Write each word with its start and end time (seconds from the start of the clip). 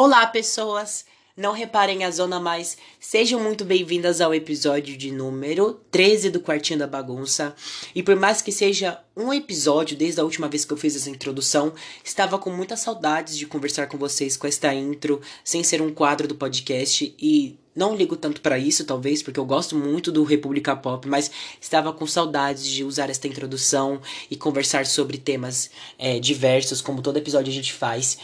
Olá, 0.00 0.24
pessoas! 0.28 1.04
Não 1.36 1.52
reparem 1.52 2.04
a 2.04 2.10
zona 2.12 2.38
mais. 2.38 2.78
Sejam 3.00 3.40
muito 3.40 3.64
bem-vindas 3.64 4.20
ao 4.20 4.32
episódio 4.32 4.96
de 4.96 5.10
número 5.10 5.80
13 5.90 6.30
do 6.30 6.38
Quartinho 6.38 6.78
da 6.78 6.86
Bagunça. 6.86 7.52
E 7.96 8.00
por 8.00 8.14
mais 8.14 8.40
que 8.40 8.52
seja 8.52 9.00
um 9.16 9.32
episódio 9.32 9.96
desde 9.96 10.20
a 10.20 10.22
última 10.22 10.46
vez 10.46 10.64
que 10.64 10.72
eu 10.72 10.76
fiz 10.76 10.94
essa 10.94 11.10
introdução, 11.10 11.72
estava 12.04 12.38
com 12.38 12.48
muitas 12.48 12.78
saudades 12.78 13.36
de 13.36 13.44
conversar 13.44 13.88
com 13.88 13.98
vocês 13.98 14.36
com 14.36 14.46
esta 14.46 14.72
intro, 14.72 15.20
sem 15.42 15.64
ser 15.64 15.82
um 15.82 15.92
quadro 15.92 16.28
do 16.28 16.36
podcast 16.36 17.12
e 17.18 17.58
não 17.74 17.96
ligo 17.96 18.14
tanto 18.14 18.40
para 18.40 18.56
isso, 18.56 18.84
talvez, 18.84 19.20
porque 19.20 19.40
eu 19.40 19.44
gosto 19.44 19.74
muito 19.74 20.12
do 20.12 20.22
República 20.22 20.76
Pop, 20.76 21.08
mas 21.08 21.28
estava 21.60 21.92
com 21.92 22.06
saudades 22.06 22.64
de 22.64 22.84
usar 22.84 23.10
esta 23.10 23.26
introdução 23.26 24.00
e 24.30 24.36
conversar 24.36 24.86
sobre 24.86 25.18
temas 25.18 25.72
é, 25.98 26.20
diversos, 26.20 26.80
como 26.80 27.02
todo 27.02 27.16
episódio 27.16 27.50
a 27.50 27.54
gente 27.54 27.72
faz. 27.72 28.16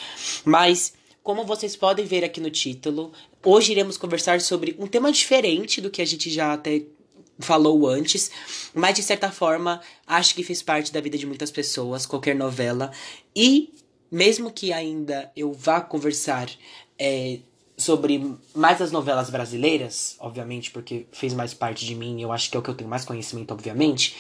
Mas 0.45 0.93
como 1.25 1.43
vocês 1.43 1.75
podem 1.75 2.05
ver 2.05 2.23
aqui 2.23 2.39
no 2.39 2.51
título, 2.51 3.11
hoje 3.43 3.73
iremos 3.73 3.97
conversar 3.97 4.43
sobre 4.43 4.77
um 4.79 4.87
tema 4.87 5.11
diferente 5.11 5.81
do 5.81 5.91
que 5.91 6.03
a 6.03 6.05
gente 6.05 6.31
já 6.31 6.53
até 6.53 6.83
falou 7.39 7.89
antes, 7.89 8.31
mas 8.75 8.95
de 8.95 9.03
certa 9.03 9.33
forma 9.33 9.81
acho 10.07 10.35
que 10.35 10.45
fez 10.45 10.63
parte 10.63 10.93
da 10.93 11.01
vida 11.01 11.17
de 11.17 11.27
muitas 11.27 11.51
pessoas, 11.51 12.05
qualquer 12.05 12.37
novela. 12.37 12.93
E 13.35 13.73
mesmo 14.11 14.53
que 14.53 14.71
ainda 14.71 15.33
eu 15.35 15.51
vá 15.51 15.81
conversar 15.81 16.51
é, 16.99 17.39
sobre 17.75 18.37
mais 18.55 18.83
as 18.83 18.93
novelas 18.93 19.31
brasileiras, 19.31 20.17
obviamente, 20.21 20.71
porque 20.71 21.07
fez 21.11 21.33
mais 21.33 21.55
parte 21.55 21.87
de 21.87 21.95
mim, 21.95 22.21
eu 22.21 22.33
acho 22.33 22.51
que 22.51 22.57
é 22.57 22.61
o 22.61 22.63
que 22.63 22.69
eu 22.69 22.75
tenho 22.75 22.91
mais 22.91 23.07
conhecimento, 23.07 23.51
obviamente. 23.51 24.15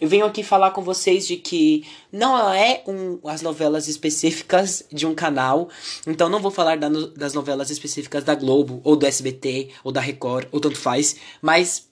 Eu 0.00 0.08
venho 0.08 0.24
aqui 0.24 0.44
falar 0.44 0.70
com 0.70 0.82
vocês 0.82 1.26
de 1.26 1.36
que 1.36 1.84
não 2.12 2.52
é 2.52 2.82
um, 2.86 3.18
as 3.28 3.42
novelas 3.42 3.88
específicas 3.88 4.84
de 4.92 5.06
um 5.06 5.14
canal, 5.14 5.68
então 6.06 6.28
não 6.28 6.40
vou 6.40 6.50
falar 6.50 6.78
da, 6.78 6.88
das 6.88 7.34
novelas 7.34 7.68
específicas 7.70 8.22
da 8.22 8.34
Globo, 8.34 8.80
ou 8.84 8.94
do 8.94 9.06
SBT, 9.06 9.70
ou 9.82 9.90
da 9.90 10.00
Record, 10.00 10.46
ou 10.52 10.60
tanto 10.60 10.78
faz, 10.78 11.16
mas 11.42 11.88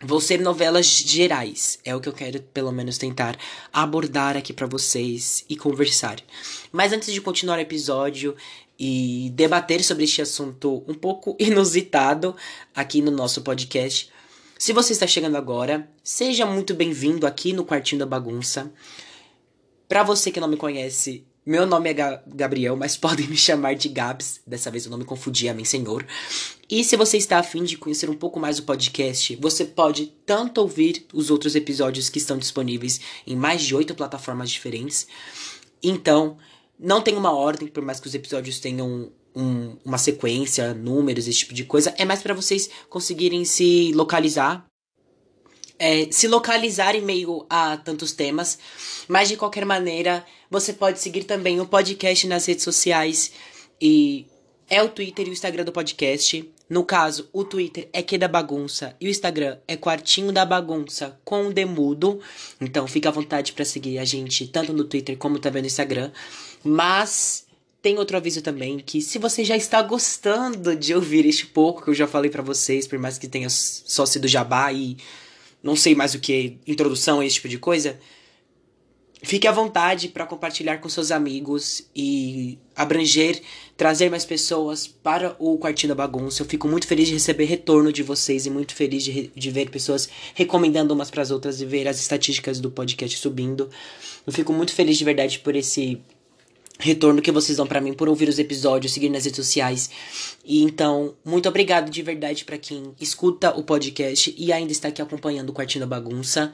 vão 0.00 0.20
ser 0.20 0.40
novelas 0.40 0.86
gerais. 0.86 1.80
É 1.84 1.94
o 1.94 2.00
que 2.00 2.08
eu 2.08 2.12
quero, 2.12 2.40
pelo 2.40 2.70
menos, 2.70 2.98
tentar 2.98 3.36
abordar 3.72 4.36
aqui 4.36 4.52
para 4.52 4.66
vocês 4.66 5.44
e 5.48 5.56
conversar. 5.56 6.18
Mas 6.70 6.92
antes 6.92 7.12
de 7.12 7.20
continuar 7.20 7.58
o 7.58 7.62
episódio, 7.62 8.36
e 8.78 9.30
debater 9.34 9.84
sobre 9.84 10.04
este 10.04 10.20
assunto 10.20 10.82
um 10.88 10.94
pouco 10.94 11.36
inusitado 11.38 12.34
aqui 12.74 13.00
no 13.00 13.10
nosso 13.10 13.42
podcast. 13.42 14.12
Se 14.64 14.72
você 14.72 14.94
está 14.94 15.06
chegando 15.06 15.36
agora, 15.36 15.86
seja 16.02 16.46
muito 16.46 16.72
bem-vindo 16.72 17.26
aqui 17.26 17.52
no 17.52 17.66
Quartinho 17.66 17.98
da 17.98 18.06
Bagunça. 18.06 18.72
Para 19.86 20.02
você 20.02 20.30
que 20.30 20.40
não 20.40 20.48
me 20.48 20.56
conhece, 20.56 21.26
meu 21.44 21.66
nome 21.66 21.90
é 21.90 22.22
Gabriel, 22.26 22.74
mas 22.74 22.96
podem 22.96 23.28
me 23.28 23.36
chamar 23.36 23.74
de 23.74 23.90
Gabs. 23.90 24.40
Dessa 24.46 24.70
vez 24.70 24.86
eu 24.86 24.90
não 24.90 24.96
me 24.96 25.04
confundi, 25.04 25.50
amém, 25.50 25.66
senhor. 25.66 26.06
E 26.66 26.82
se 26.82 26.96
você 26.96 27.18
está 27.18 27.38
afim 27.38 27.62
de 27.62 27.76
conhecer 27.76 28.08
um 28.08 28.16
pouco 28.16 28.40
mais 28.40 28.58
o 28.58 28.62
podcast, 28.62 29.36
você 29.36 29.66
pode 29.66 30.06
tanto 30.24 30.62
ouvir 30.62 31.06
os 31.12 31.28
outros 31.28 31.54
episódios 31.54 32.08
que 32.08 32.16
estão 32.16 32.38
disponíveis 32.38 33.02
em 33.26 33.36
mais 33.36 33.60
de 33.60 33.74
oito 33.74 33.94
plataformas 33.94 34.48
diferentes. 34.48 35.06
Então, 35.82 36.38
não 36.80 37.02
tem 37.02 37.18
uma 37.18 37.36
ordem, 37.36 37.68
por 37.68 37.84
mais 37.84 38.00
que 38.00 38.06
os 38.06 38.14
episódios 38.14 38.60
tenham 38.60 39.12
um, 39.34 39.76
uma 39.84 39.98
sequência, 39.98 40.72
números, 40.72 41.26
esse 41.26 41.40
tipo 41.40 41.54
de 41.54 41.64
coisa. 41.64 41.94
É 41.98 42.04
mais 42.04 42.22
para 42.22 42.34
vocês 42.34 42.70
conseguirem 42.88 43.44
se 43.44 43.92
localizar. 43.94 44.64
É, 45.78 46.06
se 46.10 46.28
localizar 46.28 46.94
em 46.94 47.00
meio 47.00 47.44
a 47.50 47.76
tantos 47.76 48.12
temas. 48.12 48.58
Mas 49.08 49.28
de 49.28 49.36
qualquer 49.36 49.64
maneira, 49.64 50.24
você 50.50 50.72
pode 50.72 51.00
seguir 51.00 51.24
também 51.24 51.60
o 51.60 51.66
podcast 51.66 52.26
nas 52.26 52.46
redes 52.46 52.62
sociais. 52.62 53.32
E 53.80 54.26
é 54.70 54.82
o 54.82 54.88
Twitter 54.88 55.26
e 55.26 55.30
o 55.30 55.32
Instagram 55.32 55.64
do 55.64 55.72
podcast. 55.72 56.50
No 56.68 56.82
caso, 56.82 57.28
o 57.32 57.44
Twitter 57.44 57.88
é 57.92 58.02
que 58.02 58.16
da 58.16 58.26
bagunça 58.26 58.96
e 58.98 59.06
o 59.06 59.10
Instagram 59.10 59.58
é 59.68 59.76
quartinho 59.76 60.32
da 60.32 60.46
bagunça 60.46 61.20
com 61.22 61.48
o 61.48 61.52
demudo. 61.52 62.20
Então 62.60 62.86
fica 62.86 63.10
à 63.10 63.12
vontade 63.12 63.52
para 63.52 63.64
seguir 63.64 63.98
a 63.98 64.04
gente 64.04 64.46
tanto 64.46 64.72
no 64.72 64.84
Twitter 64.84 65.16
como 65.18 65.38
também 65.38 65.60
no 65.60 65.66
Instagram. 65.66 66.10
Mas 66.64 67.43
tem 67.84 67.98
outro 67.98 68.16
aviso 68.16 68.40
também 68.40 68.78
que 68.78 69.02
se 69.02 69.18
você 69.18 69.44
já 69.44 69.54
está 69.54 69.82
gostando 69.82 70.74
de 70.74 70.94
ouvir 70.94 71.26
este 71.26 71.44
pouco 71.44 71.84
que 71.84 71.90
eu 71.90 71.94
já 71.94 72.06
falei 72.06 72.30
para 72.30 72.42
vocês, 72.42 72.86
por 72.86 72.98
mais 72.98 73.18
que 73.18 73.28
tenha 73.28 73.50
só 73.50 74.06
sido 74.06 74.26
jabá 74.26 74.72
e 74.72 74.96
não 75.62 75.76
sei 75.76 75.94
mais 75.94 76.14
o 76.14 76.18
que, 76.18 76.56
introdução 76.66 77.22
esse 77.22 77.34
tipo 77.34 77.48
de 77.50 77.58
coisa, 77.58 78.00
Fique 79.24 79.48
à 79.48 79.52
vontade 79.52 80.08
para 80.08 80.26
compartilhar 80.26 80.78
com 80.78 80.88
seus 80.88 81.10
amigos 81.10 81.82
e 81.96 82.58
abranger, 82.76 83.40
trazer 83.74 84.10
mais 84.10 84.22
pessoas 84.26 84.86
para 84.86 85.34
o 85.38 85.56
Quartinho 85.56 85.88
da 85.88 85.94
Bagunça. 85.94 86.42
Eu 86.42 86.46
fico 86.46 86.68
muito 86.68 86.86
feliz 86.86 87.08
de 87.08 87.14
receber 87.14 87.46
retorno 87.46 87.90
de 87.90 88.02
vocês 88.02 88.44
e 88.44 88.50
muito 88.50 88.74
feliz 88.74 89.02
de, 89.02 89.30
de 89.34 89.50
ver 89.50 89.70
pessoas 89.70 90.10
recomendando 90.34 90.92
umas 90.92 91.10
para 91.10 91.22
as 91.22 91.30
outras 91.30 91.58
e 91.62 91.64
ver 91.64 91.88
as 91.88 91.98
estatísticas 91.98 92.60
do 92.60 92.70
podcast 92.70 93.16
subindo. 93.16 93.70
Eu 94.26 94.32
fico 94.32 94.52
muito 94.52 94.74
feliz 94.74 94.98
de 94.98 95.04
verdade 95.06 95.38
por 95.38 95.56
esse 95.56 96.02
retorno 96.84 97.22
que 97.22 97.32
vocês 97.32 97.56
dão 97.56 97.66
para 97.66 97.80
mim 97.80 97.94
por 97.94 98.08
ouvir 98.08 98.28
os 98.28 98.38
episódios, 98.38 98.92
seguir 98.92 99.08
nas 99.08 99.24
redes 99.24 99.44
sociais. 99.44 99.88
E 100.44 100.62
então, 100.62 101.14
muito 101.24 101.48
obrigado 101.48 101.90
de 101.90 102.02
verdade 102.02 102.44
para 102.44 102.58
quem 102.58 102.94
escuta 103.00 103.56
o 103.56 103.62
podcast 103.62 104.34
e 104.36 104.52
ainda 104.52 104.70
está 104.70 104.88
aqui 104.88 105.00
acompanhando 105.00 105.48
o 105.48 105.52
Quartinho 105.54 105.86
da 105.86 105.96
Bagunça. 105.96 106.52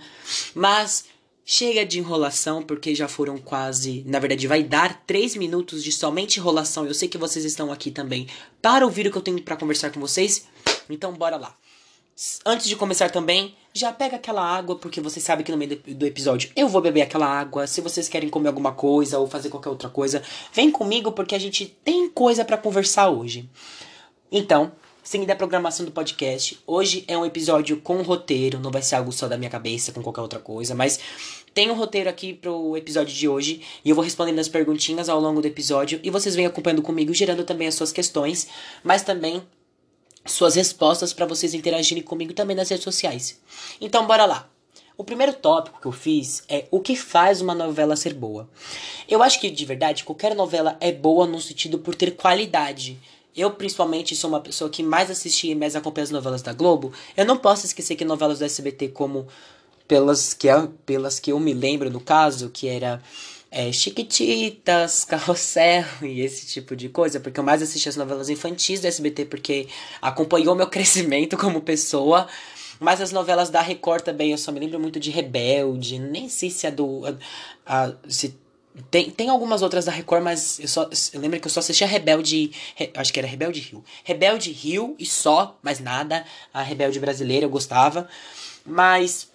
Mas 0.55 1.05
Chega 1.53 1.85
de 1.85 1.99
enrolação, 1.99 2.63
porque 2.63 2.95
já 2.95 3.09
foram 3.09 3.37
quase. 3.37 4.05
Na 4.07 4.21
verdade, 4.21 4.47
vai 4.47 4.63
dar 4.63 5.03
três 5.05 5.35
minutos 5.35 5.83
de 5.83 5.91
somente 5.91 6.39
enrolação. 6.39 6.87
Eu 6.87 6.95
sei 6.95 7.09
que 7.09 7.19
vocês 7.19 7.45
estão 7.45 7.73
aqui 7.73 7.91
também 7.91 8.29
para 8.63 8.85
ouvir 8.85 9.09
o 9.09 9.11
que 9.11 9.19
eu 9.19 9.23
tenho 9.23 9.43
para 9.43 9.57
conversar 9.57 9.91
com 9.91 9.99
vocês. 9.99 10.47
Então, 10.89 11.13
bora 11.13 11.37
lá. 11.37 11.57
Antes 12.45 12.69
de 12.69 12.77
começar 12.77 13.11
também, 13.11 13.55
já 13.73 13.93
pega 13.93 14.17
aquela 14.17 14.43
água, 14.43 14.77
porque 14.77 15.01
você 15.01 15.21
sabe 15.21 15.43
que 15.43 15.53
no 15.53 15.57
meio 15.57 15.77
do 15.77 16.07
episódio 16.07 16.51
eu 16.55 16.69
vou 16.69 16.81
beber 16.81 17.03
aquela 17.03 17.27
água. 17.27 17.67
Se 17.67 17.81
vocês 17.81 18.09
querem 18.09 18.29
comer 18.29 18.49
alguma 18.49 18.73
coisa 18.73 19.19
ou 19.19 19.27
fazer 19.27 19.49
qualquer 19.49 19.71
outra 19.71 19.89
coisa, 19.89 20.23
vem 20.53 20.71
comigo 20.71 21.13
porque 21.13 21.35
a 21.35 21.39
gente 21.39 21.67
tem 21.85 22.09
coisa 22.11 22.45
para 22.45 22.57
conversar 22.57 23.09
hoje. 23.09 23.49
Então, 24.31 24.73
seguindo 25.03 25.31
a 25.31 25.37
programação 25.37 25.87
do 25.87 25.93
podcast, 25.93 26.61
hoje 26.67 27.05
é 27.09 27.17
um 27.17 27.25
episódio 27.25 27.81
com 27.81 28.03
roteiro, 28.03 28.61
não 28.61 28.71
vai 28.71 28.83
ser 28.83 28.97
algo 28.97 29.13
só 29.13 29.27
da 29.27 29.39
minha 29.39 29.51
cabeça, 29.51 29.93
com 29.93 30.03
qualquer 30.03 30.21
outra 30.21 30.39
coisa, 30.39 30.75
mas 30.75 31.01
tem 31.55 31.71
um 31.71 31.75
roteiro 31.75 32.09
aqui 32.09 32.35
pro 32.35 32.77
episódio 32.77 33.15
de 33.15 33.29
hoje 33.29 33.63
e 33.85 33.91
eu 33.91 33.95
vou 33.95 34.05
respondendo 34.05 34.39
as 34.39 34.49
perguntinhas 34.49 35.09
ao 35.09 35.21
longo 35.21 35.41
do 35.41 35.49
episódio 35.49 35.99
e 36.03 36.11
vocês 36.11 36.35
vêm 36.37 36.47
acompanhando 36.47 36.83
comigo, 36.83 37.13
gerando 37.15 37.45
também 37.45 37.67
as 37.67 37.75
suas 37.75 37.93
questões, 37.93 38.47
mas 38.85 39.03
também 39.03 39.43
suas 40.25 40.55
respostas 40.55 41.13
para 41.13 41.27
vocês 41.27 41.55
interagirem 41.55 42.03
comigo 42.03 42.33
também 42.33 42.57
nas 42.57 42.69
redes 42.69 42.85
sociais. 42.85 43.41
Então, 43.81 44.07
bora 44.07 44.27
lá. 44.27 44.49
O 44.97 45.05
primeiro 45.05 45.33
tópico 45.33 45.81
que 45.81 45.87
eu 45.87 45.93
fiz 45.93 46.43
é 46.47 46.67
o 46.71 46.79
que 46.79 46.95
faz 46.95 47.41
uma 47.41 47.55
novela 47.55 47.97
ser 47.97 48.13
boa. 48.13 48.47
Eu 49.09 49.23
acho 49.23 49.41
que 49.41 49.51
de 49.51 49.65
verdade 49.65 50.05
qualquer 50.05 50.35
novela 50.35 50.77
é 50.79 50.93
boa 50.93 51.27
no 51.27 51.41
sentido 51.41 51.79
por 51.79 51.95
ter 51.95 52.11
qualidade. 52.17 52.99
Eu, 53.35 53.51
principalmente, 53.51 54.15
sou 54.15 54.29
uma 54.29 54.41
pessoa 54.41 54.69
que 54.69 54.83
mais 54.83 55.11
assistia 55.11 55.53
e 55.53 55.55
mais 55.55 55.75
acompanha 55.75 56.05
as 56.05 56.11
novelas 56.11 56.43
da 56.43 56.53
Globo. 56.53 56.93
Eu 57.17 57.25
não 57.25 57.39
posso 57.39 57.65
esquecer 57.65 57.97
que 57.97 58.05
novelas 58.05 58.41
do 58.41 58.45
SBT 58.45 58.89
como 58.89 59.27
pelas 59.89 60.35
que, 60.35 60.49
pelas 60.85 61.19
que 61.19 61.33
eu 61.33 61.41
me 61.41 61.55
lembro 61.55 61.91
no 61.91 62.01
caso, 62.01 62.51
que 62.51 62.69
era 62.69 63.03
é, 63.51 63.73
Chiquititas, 63.73 65.05
Carrossel 65.05 65.85
e 66.03 66.21
esse 66.21 66.47
tipo 66.47 66.77
de 66.77 66.89
coisa, 66.89 67.19
porque 67.19 67.41
eu 67.41 67.45
mais 67.45 67.63
assisti 67.63 67.89
as 67.89 67.97
novelas 67.97 68.29
infantis 68.29 68.81
do 68.81 68.87
SBT 68.87 69.25
porque 69.25 69.67
acompanhou 70.01 70.55
meu 70.55 70.69
crescimento 70.71 71.37
como 71.37 71.61
pessoa. 71.61 72.29
Mas 72.79 73.01
as 73.01 73.13
novelas 73.13 73.51
da 73.51 73.61
Record 73.61 74.03
também, 74.03 74.31
eu 74.31 74.39
só 74.39 74.51
me 74.51 74.59
lembro 74.59 74.81
muito 74.81 74.99
de 74.99 75.11
Rebelde, 75.11 75.99
nem 75.99 76.31
sei 76.31 76.49
se 76.49 76.67
é 76.67 76.71
do. 76.71 77.03
A, 77.67 77.85
a, 77.85 77.95
se 78.09 78.35
tem, 78.91 79.11
tem 79.11 79.29
algumas 79.29 79.61
outras 79.61 79.85
da 79.85 79.93
Record, 79.93 80.23
mas 80.23 80.59
eu 80.61 80.69
só 80.69 80.89
eu 81.13 81.21
lembro 81.21 81.39
que 81.39 81.47
eu 81.47 81.51
só 81.51 81.61
assistia 81.61 81.87
Rebelde. 81.87 82.53
Re, 82.75 82.91
acho 82.95 83.13
que 83.13 83.19
era 83.19 83.29
Rebelde 83.29 83.61
Rio. 83.61 83.85
Rebelde 84.03 84.51
Rio 84.51 84.97
e 84.99 85.05
só, 85.05 85.59
mais 85.63 85.79
nada. 85.79 86.25
A 86.55 86.63
Rebelde 86.63 86.99
brasileira 86.99 87.45
eu 87.45 87.51
gostava. 87.51 88.09
Mas 88.65 89.29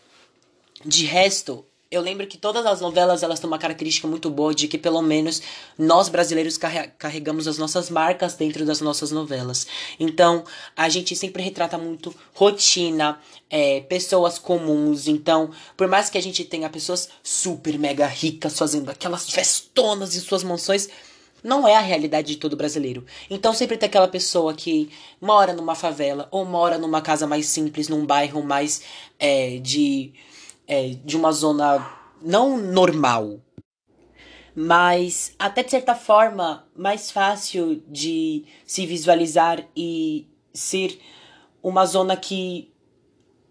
de 0.84 1.06
resto, 1.06 1.66
eu 1.96 2.02
lembro 2.02 2.28
que 2.28 2.38
todas 2.38 2.66
as 2.66 2.82
novelas 2.82 3.24
elas 3.24 3.40
têm 3.40 3.48
uma 3.48 3.58
característica 3.58 4.08
muito 4.08 4.30
boa 4.30 4.54
de 4.54 4.68
que 4.68 4.78
pelo 4.78 5.02
menos 5.02 5.42
nós 5.78 6.10
brasileiros 6.10 6.58
carregamos 6.98 7.48
as 7.48 7.58
nossas 7.58 7.90
marcas 7.90 8.36
dentro 8.36 8.66
das 8.66 8.82
nossas 8.82 9.12
novelas. 9.12 9.66
Então 10.00 10.44
a 10.76 10.90
gente 10.90 11.16
sempre 11.16 11.44
retrata 11.44 11.78
muito 11.78 12.14
rotina, 12.34 13.20
é, 13.50 13.82
pessoas 13.82 14.38
comuns. 14.38 15.08
Então, 15.08 15.52
por 15.78 15.88
mais 15.88 16.10
que 16.10 16.18
a 16.18 16.22
gente 16.22 16.44
tenha 16.44 16.70
pessoas 16.70 17.10
super 17.24 17.78
mega 17.80 18.06
ricas 18.06 18.58
fazendo 18.58 18.90
aquelas 18.90 19.30
festonas 19.30 20.16
em 20.16 20.20
suas 20.20 20.44
mansões, 20.44 20.90
não 21.46 21.68
é 21.68 21.76
a 21.76 21.80
realidade 21.80 22.30
de 22.30 22.38
todo 22.38 22.58
brasileiro. 22.58 23.06
Então 23.30 23.54
sempre 23.54 23.78
tem 23.78 23.88
aquela 23.88 24.08
pessoa 24.08 24.54
que 24.54 24.90
mora 25.22 25.54
numa 25.54 25.76
favela 25.76 26.28
ou 26.32 26.44
mora 26.44 26.78
numa 26.78 27.02
casa 27.02 27.28
mais 27.28 27.46
simples, 27.46 27.88
num 27.88 28.04
bairro 28.04 28.42
mais 28.44 28.82
é, 29.20 29.60
de 29.60 30.12
é, 30.68 30.90
de 30.90 31.16
uma 31.16 31.32
zona 31.32 31.86
não 32.22 32.58
normal, 32.58 33.40
mas 34.56 35.36
até 35.38 35.64
de 35.64 35.72
certa 35.72 35.94
forma 35.94 36.66
mais 36.76 37.12
fácil 37.12 37.84
de 37.88 38.46
se 38.66 38.86
visualizar 38.86 39.64
e 39.76 40.28
ser 40.54 41.00
uma 41.62 41.86
zona 41.86 42.16
que 42.16 42.72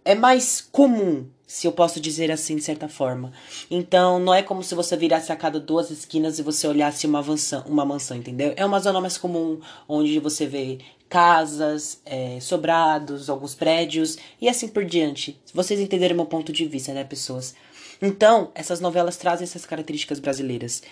é 0.05 0.15
mais 0.15 0.61
comum, 0.61 1.27
se 1.47 1.67
eu 1.67 1.73
posso 1.73 2.01
dizer 2.01 2.31
assim 2.31 2.57
de 2.57 2.63
certa 2.63 2.89
forma. 2.89 3.33
Então, 3.71 4.19
não 4.19 4.35
é 4.35 4.43
como 4.43 4.63
se 4.63 4.75
você 4.75 4.97
virasse 4.97 5.31
a 5.31 5.37
cada 5.37 5.61
duas 5.61 5.91
esquinas 5.91 6.39
e 6.39 6.43
você 6.43 6.67
olhasse 6.67 7.07
uma 7.07 7.23
mansão, 7.23 7.65
uma 7.67 7.85
mansão, 7.85 8.17
entendeu? 8.17 8.53
É 8.57 8.65
uma 8.65 8.81
zona 8.81 9.01
mais 9.01 9.19
comum, 9.19 9.61
onde 9.89 10.19
você 10.19 10.47
vê 10.47 10.79
casas, 11.15 12.01
é, 12.05 12.41
sobrados, 12.41 13.31
alguns 13.31 13.55
prédios 13.55 14.19
e 14.41 14.49
assim 14.49 14.67
por 14.67 14.85
diante. 14.85 15.41
Vocês 15.55 15.79
entenderem 15.79 16.17
meu 16.17 16.27
ponto 16.27 16.53
de 16.53 16.67
vista, 16.67 16.93
né, 16.93 17.05
pessoas? 17.05 17.55
Então, 18.03 18.51
essas 18.53 18.81
novelas 18.81 19.17
trazem 19.17 19.45
essas 19.45 19.65
características 19.65 20.19
brasileiras. 20.19 20.83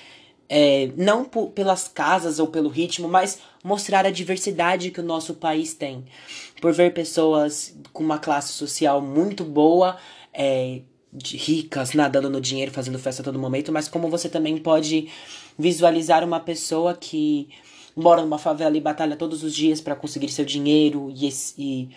É, 0.49 0.93
não 0.97 1.25
pelas 1.25 1.89
casas 1.89 2.39
ou 2.39 2.47
pelo 2.47 2.69
ritmo, 2.69 3.09
mas 3.09 3.41
mostrar 3.65 4.07
a 4.07 4.13
diversidade 4.13 4.93
que 4.93 5.01
o 5.01 5.03
nosso 5.03 5.35
país 5.35 5.75
tem. 5.75 6.05
Por 6.61 6.73
ver 6.73 6.95
pessoas 6.95 7.75
com 7.93 8.05
uma 8.05 8.21
classe 8.21 8.53
social 8.53 9.03
muito 9.03 9.43
boa, 9.43 9.97
é, 10.33 10.83
ricas, 11.21 11.95
nadando 11.95 12.31
no 12.31 12.41
dinheiro, 12.41 12.71
fazendo 12.71 12.97
festa 12.97 13.23
a 13.23 13.25
todo 13.25 13.41
momento, 13.41 13.73
mas 13.73 13.89
como 13.89 14.09
você 14.09 14.29
também 14.29 14.57
pode 14.57 15.09
visualizar 15.59 16.23
uma 16.23 16.39
pessoa 16.39 16.95
que 16.95 17.49
mora 17.97 18.23
numa 18.23 18.39
favela 18.39 18.77
e 18.77 18.81
batalha 18.81 19.17
todos 19.17 19.43
os 19.43 19.55
dias 19.55 19.81
para 19.81 19.95
conseguir 19.95 20.29
seu 20.29 20.45
dinheiro 20.45 21.13
e, 21.15 21.29
e, 21.59 21.89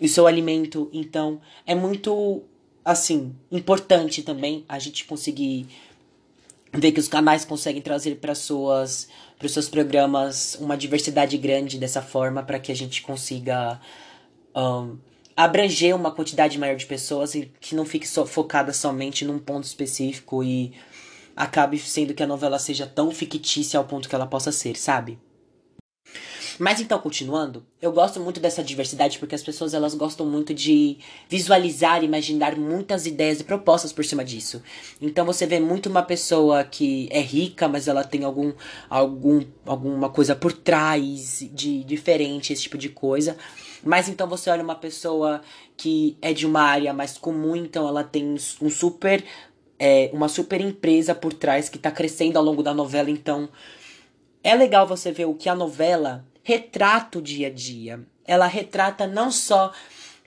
e 0.00 0.08
seu 0.08 0.26
alimento. 0.26 0.88
Então, 0.92 1.40
é 1.66 1.74
muito, 1.74 2.42
assim, 2.84 3.34
importante 3.50 4.22
também 4.22 4.64
a 4.68 4.78
gente 4.78 5.04
conseguir 5.04 5.66
ver 6.72 6.92
que 6.92 7.00
os 7.00 7.08
canais 7.08 7.44
conseguem 7.44 7.80
trazer 7.80 8.16
para 8.16 8.34
suas 8.34 9.08
para 9.38 9.46
os 9.46 9.52
seus 9.52 9.68
programas 9.68 10.56
uma 10.60 10.76
diversidade 10.76 11.36
grande 11.36 11.78
dessa 11.78 12.00
forma 12.00 12.42
para 12.42 12.58
que 12.58 12.70
a 12.70 12.74
gente 12.74 13.02
consiga 13.02 13.80
um, 14.54 14.96
abranger 15.36 15.94
uma 15.94 16.10
quantidade 16.10 16.58
maior 16.58 16.76
de 16.76 16.86
pessoas 16.86 17.34
e 17.34 17.50
que 17.60 17.74
não 17.74 17.84
fique 17.84 18.06
so, 18.06 18.24
focada 18.26 18.72
somente 18.72 19.24
num 19.24 19.38
ponto 19.38 19.64
específico 19.64 20.42
e 20.44 20.72
acabe 21.36 21.78
sendo 21.78 22.14
que 22.14 22.22
a 22.22 22.26
novela 22.26 22.58
seja 22.58 22.86
tão 22.86 23.10
fictícia 23.10 23.78
ao 23.78 23.84
ponto 23.84 24.08
que 24.08 24.14
ela 24.14 24.26
possa 24.26 24.52
ser, 24.52 24.76
sabe? 24.76 25.18
Mas 26.58 26.80
então, 26.80 26.98
continuando, 26.98 27.64
eu 27.82 27.90
gosto 27.90 28.20
muito 28.20 28.38
dessa 28.38 28.62
diversidade 28.62 29.18
porque 29.18 29.34
as 29.34 29.42
pessoas 29.42 29.74
elas 29.74 29.94
gostam 29.94 30.24
muito 30.26 30.54
de 30.54 30.98
visualizar 31.28 32.04
imaginar 32.04 32.56
muitas 32.56 33.06
ideias 33.06 33.40
e 33.40 33.44
propostas 33.44 33.92
por 33.92 34.04
cima 34.04 34.24
disso. 34.24 34.62
Então 35.00 35.26
você 35.26 35.46
vê 35.46 35.58
muito 35.58 35.88
uma 35.88 36.02
pessoa 36.02 36.62
que 36.62 37.08
é 37.10 37.20
rica, 37.20 37.66
mas 37.66 37.88
ela 37.88 38.04
tem 38.04 38.24
algum, 38.24 38.52
algum 38.88 39.42
alguma 39.66 40.08
coisa 40.10 40.36
por 40.36 40.52
trás 40.52 41.44
de 41.52 41.82
diferente, 41.84 42.52
esse 42.52 42.62
tipo 42.62 42.78
de 42.78 42.88
coisa. 42.88 43.36
Mas 43.82 44.08
então 44.08 44.28
você 44.28 44.48
olha 44.48 44.62
uma 44.62 44.76
pessoa 44.76 45.40
que 45.76 46.16
é 46.22 46.32
de 46.32 46.46
uma 46.46 46.62
área 46.62 46.92
mais 46.94 47.18
comum, 47.18 47.56
então 47.56 47.86
ela 47.88 48.04
tem 48.04 48.36
um 48.60 48.70
super 48.70 49.24
é, 49.78 50.10
uma 50.12 50.28
super 50.28 50.60
empresa 50.60 51.14
por 51.14 51.32
trás 51.32 51.68
que 51.68 51.76
está 51.76 51.90
crescendo 51.90 52.38
ao 52.38 52.44
longo 52.44 52.62
da 52.62 52.74
novela, 52.74 53.10
então 53.10 53.48
é 54.42 54.54
legal 54.54 54.86
você 54.86 55.10
ver 55.10 55.24
o 55.24 55.34
que 55.34 55.48
a 55.48 55.54
novela 55.54 56.24
retrata 56.42 57.18
o 57.18 57.22
dia 57.22 57.48
a 57.48 57.50
dia. 57.50 58.00
Ela 58.26 58.46
retrata 58.46 59.06
não 59.06 59.30
só 59.30 59.72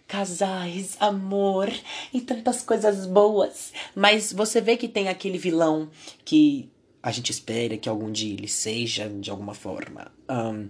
casais, 0.08 0.96
amor 1.00 1.72
e 2.14 2.22
tantas 2.22 2.62
coisas 2.62 3.06
boas, 3.06 3.74
mas 3.94 4.32
você 4.32 4.62
vê 4.62 4.78
que 4.78 4.88
tem 4.88 5.10
aquele 5.10 5.38
vilão 5.38 5.90
que 6.24 6.70
a 7.04 7.12
gente 7.12 7.32
espera 7.32 7.78
que 7.78 7.90
algum 7.90 8.12
dia 8.12 8.34
ele 8.34 8.48
seja 8.48 9.10
de 9.10 9.30
alguma 9.30 9.54
forma. 9.54 10.12
Um, 10.30 10.70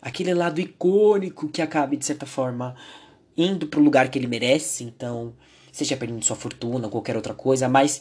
aquele 0.00 0.32
lado 0.32 0.60
icônico 0.60 1.48
que 1.48 1.60
acabe, 1.60 1.96
de 1.96 2.04
certa 2.04 2.26
forma, 2.26 2.74
indo 3.36 3.66
pro 3.66 3.82
lugar 3.82 4.10
que 4.10 4.18
ele 4.18 4.26
merece, 4.26 4.84
então, 4.84 5.34
seja 5.72 5.96
perdendo 5.96 6.24
sua 6.24 6.36
fortuna 6.36 6.86
ou 6.86 6.90
qualquer 6.90 7.16
outra 7.16 7.34
coisa, 7.34 7.68
mas 7.68 8.00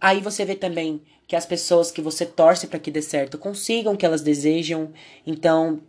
aí 0.00 0.20
você 0.20 0.44
vê 0.44 0.54
também 0.54 1.00
que 1.26 1.36
as 1.36 1.46
pessoas 1.46 1.90
que 1.90 2.02
você 2.02 2.26
torce 2.26 2.66
para 2.66 2.78
que 2.78 2.90
dê 2.90 3.00
certo 3.00 3.38
consigam 3.38 3.94
o 3.94 3.96
que 3.96 4.04
elas 4.04 4.22
desejam, 4.22 4.92
então 5.26 5.80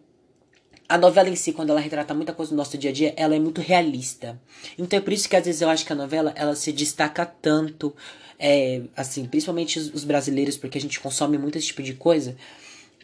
a 0.88 0.98
novela 0.98 1.30
em 1.30 1.36
si, 1.36 1.52
quando 1.54 1.72
ela 1.72 1.80
retrata 1.80 2.14
muita 2.14 2.34
coisa 2.34 2.52
do 2.52 2.58
nosso 2.58 2.78
dia 2.78 2.92
a 2.92 2.94
dia, 2.94 3.14
ela 3.18 3.36
é 3.36 3.40
muito 3.40 3.62
realista. 3.62 4.40
Então 4.78 5.00
é 5.00 5.02
por 5.02 5.14
isso 5.14 5.28
que 5.28 5.36
às 5.36 5.46
vezes 5.46 5.62
eu 5.62 5.70
acho 5.70 5.86
que 5.86 5.94
a 5.94 5.96
novela 5.96 6.34
ela 6.36 6.56
se 6.56 6.72
destaca 6.72 7.26
tanto, 7.26 7.96
é, 8.38 8.82
assim, 8.96 9.26
principalmente 9.26 9.80
os 9.80 10.04
brasileiros, 10.04 10.58
porque 10.58 10.78
a 10.78 10.82
gente 10.82 11.00
consome 11.00 11.38
muito 11.38 11.58
esse 11.58 11.68
tipo 11.68 11.82
de 11.82 11.94
coisa. 11.94 12.36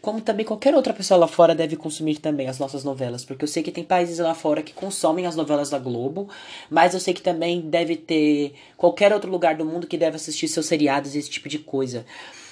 Como 0.01 0.21
também 0.21 0.45
qualquer 0.45 0.73
outra 0.75 0.93
pessoa 0.93 1.19
lá 1.19 1.27
fora 1.27 1.53
deve 1.53 1.75
consumir 1.75 2.17
também 2.17 2.47
as 2.47 2.57
nossas 2.57 2.83
novelas. 2.83 3.25
Porque 3.25 3.43
eu 3.43 3.47
sei 3.47 3.61
que 3.61 3.71
tem 3.71 3.83
países 3.83 4.19
lá 4.19 4.33
fora 4.33 4.61
que 4.61 4.73
consomem 4.73 5.25
as 5.25 5.35
novelas 5.35 5.69
da 5.69 5.79
Globo. 5.79 6.29
Mas 6.69 6.93
eu 6.93 6.99
sei 6.99 7.13
que 7.13 7.21
também 7.21 7.61
deve 7.61 7.95
ter 7.95 8.53
qualquer 8.77 9.13
outro 9.13 9.29
lugar 9.29 9.55
do 9.55 9.65
mundo 9.65 9.87
que 9.87 9.97
deve 9.97 10.15
assistir 10.15 10.47
seus 10.47 10.65
seriados 10.65 11.15
e 11.15 11.19
esse 11.19 11.29
tipo 11.29 11.49
de 11.49 11.59
coisa. 11.59 12.05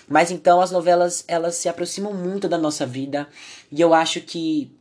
Mas 0.08 0.32
então 0.32 0.62
as 0.62 0.72
novelas, 0.72 1.24
elas 1.28 1.56
se 1.56 1.68
aproximam 1.68 2.14
muito 2.14 2.48
da 2.48 2.58
nossa 2.58 2.86
vida. 2.86 3.28
E 3.72 3.82
eu 3.82 3.94
acho 3.94 4.22
que 4.22 4.72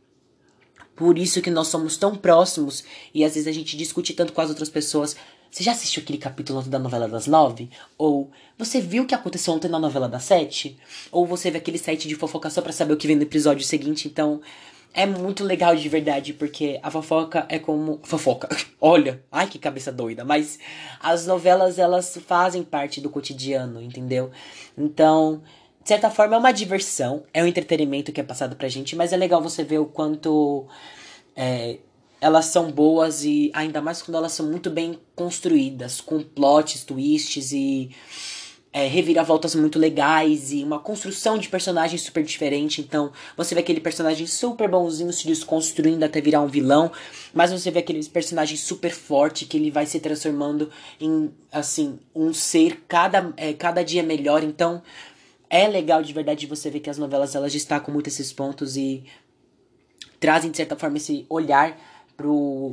por 0.95 1.17
isso 1.17 1.41
que 1.41 1.51
nós 1.51 1.67
somos 1.67 1.95
tão 1.95 2.15
próximos 2.15 2.83
e 3.13 3.23
às 3.23 3.35
vezes 3.35 3.47
a 3.47 3.51
gente 3.51 3.77
discute 3.77 4.13
tanto 4.13 4.33
com 4.33 4.41
as 4.41 4.49
outras 4.49 4.69
pessoas. 4.69 5.15
Você 5.57 5.63
já 5.63 5.71
assistiu 5.71 6.03
aquele 6.03 6.19
capítulo 6.19 6.61
da 6.61 6.77
novela 6.77 7.07
das 7.07 7.25
nove? 7.25 7.71
Ou 7.97 8.29
você 8.55 8.79
viu 8.79 9.01
o 9.01 9.07
que 9.07 9.15
aconteceu 9.15 9.55
ontem 9.55 9.67
na 9.67 9.79
novela 9.79 10.07
das 10.07 10.23
sete? 10.23 10.77
Ou 11.11 11.25
você 11.25 11.49
vê 11.49 11.57
aquele 11.57 11.79
site 11.79 12.07
de 12.07 12.13
fofoca 12.13 12.47
só 12.47 12.61
pra 12.61 12.71
saber 12.71 12.93
o 12.93 12.95
que 12.95 13.07
vem 13.07 13.15
no 13.15 13.23
episódio 13.23 13.65
seguinte? 13.65 14.07
Então, 14.07 14.39
é 14.93 15.07
muito 15.07 15.43
legal 15.43 15.75
de 15.75 15.89
verdade, 15.89 16.31
porque 16.31 16.79
a 16.83 16.91
fofoca 16.91 17.43
é 17.49 17.57
como. 17.57 17.99
Fofoca. 18.03 18.47
Olha, 18.79 19.19
ai 19.31 19.47
que 19.47 19.57
cabeça 19.57 19.91
doida. 19.91 20.23
Mas 20.23 20.59
as 20.99 21.25
novelas, 21.25 21.79
elas 21.79 22.19
fazem 22.27 22.61
parte 22.61 23.01
do 23.01 23.09
cotidiano, 23.09 23.81
entendeu? 23.81 24.29
Então, 24.77 25.41
de 25.81 25.87
certa 25.87 26.11
forma, 26.11 26.35
é 26.35 26.37
uma 26.37 26.51
diversão, 26.51 27.23
é 27.33 27.41
um 27.41 27.47
entretenimento 27.47 28.11
que 28.11 28.21
é 28.21 28.23
passado 28.23 28.55
pra 28.55 28.69
gente, 28.69 28.95
mas 28.95 29.11
é 29.11 29.17
legal 29.17 29.41
você 29.41 29.63
ver 29.63 29.79
o 29.79 29.87
quanto 29.87 30.67
é, 31.35 31.79
elas 32.19 32.45
são 32.45 32.71
boas 32.71 33.23
e 33.23 33.51
ainda 33.53 33.81
mais 33.81 34.01
quando 34.01 34.15
elas 34.15 34.31
são 34.31 34.45
muito 34.45 34.69
bem 34.69 34.99
construídas, 35.15 36.01
com 36.01 36.21
plots, 36.21 36.83
twists 36.83 37.51
e 37.51 37.91
é, 38.73 38.85
reviravoltas 38.85 39.55
muito 39.55 39.79
legais 39.79 40.51
e 40.51 40.63
uma 40.63 40.79
construção 40.79 41.37
de 41.37 41.49
personagens 41.49 42.01
super 42.01 42.23
diferente. 42.23 42.81
Então, 42.81 43.11
você 43.35 43.55
vê 43.55 43.61
aquele 43.61 43.79
personagem 43.79 44.27
super 44.27 44.69
bonzinho 44.69 45.11
se 45.11 45.25
desconstruindo 45.25 46.03
até 46.03 46.21
virar 46.21 46.41
um 46.41 46.47
vilão, 46.47 46.91
mas 47.33 47.51
você 47.51 47.71
vê 47.71 47.79
aquele 47.79 48.03
personagem 48.05 48.57
super 48.57 48.91
forte 48.91 49.45
que 49.45 49.57
ele 49.57 49.71
vai 49.71 49.85
se 49.85 49.99
transformando 49.99 50.69
em, 50.99 51.31
assim, 51.51 51.99
um 52.13 52.33
ser 52.33 52.83
cada, 52.87 53.33
é, 53.37 53.53
cada 53.53 53.83
dia 53.83 54.03
melhor. 54.03 54.43
Então, 54.43 54.81
é 55.49 55.67
legal 55.67 56.03
de 56.03 56.13
verdade 56.13 56.45
você 56.45 56.69
ver 56.69 56.79
que 56.79 56.89
as 56.89 56.97
novelas 56.97 57.35
elas 57.35 57.53
destacam 57.53 57.93
muito 57.93 58.07
esses 58.07 58.33
pontos 58.33 58.75
e 58.75 59.03
trazem 60.19 60.51
de 60.51 60.57
certa 60.57 60.75
forma 60.75 60.97
esse 60.97 61.25
olhar 61.29 61.77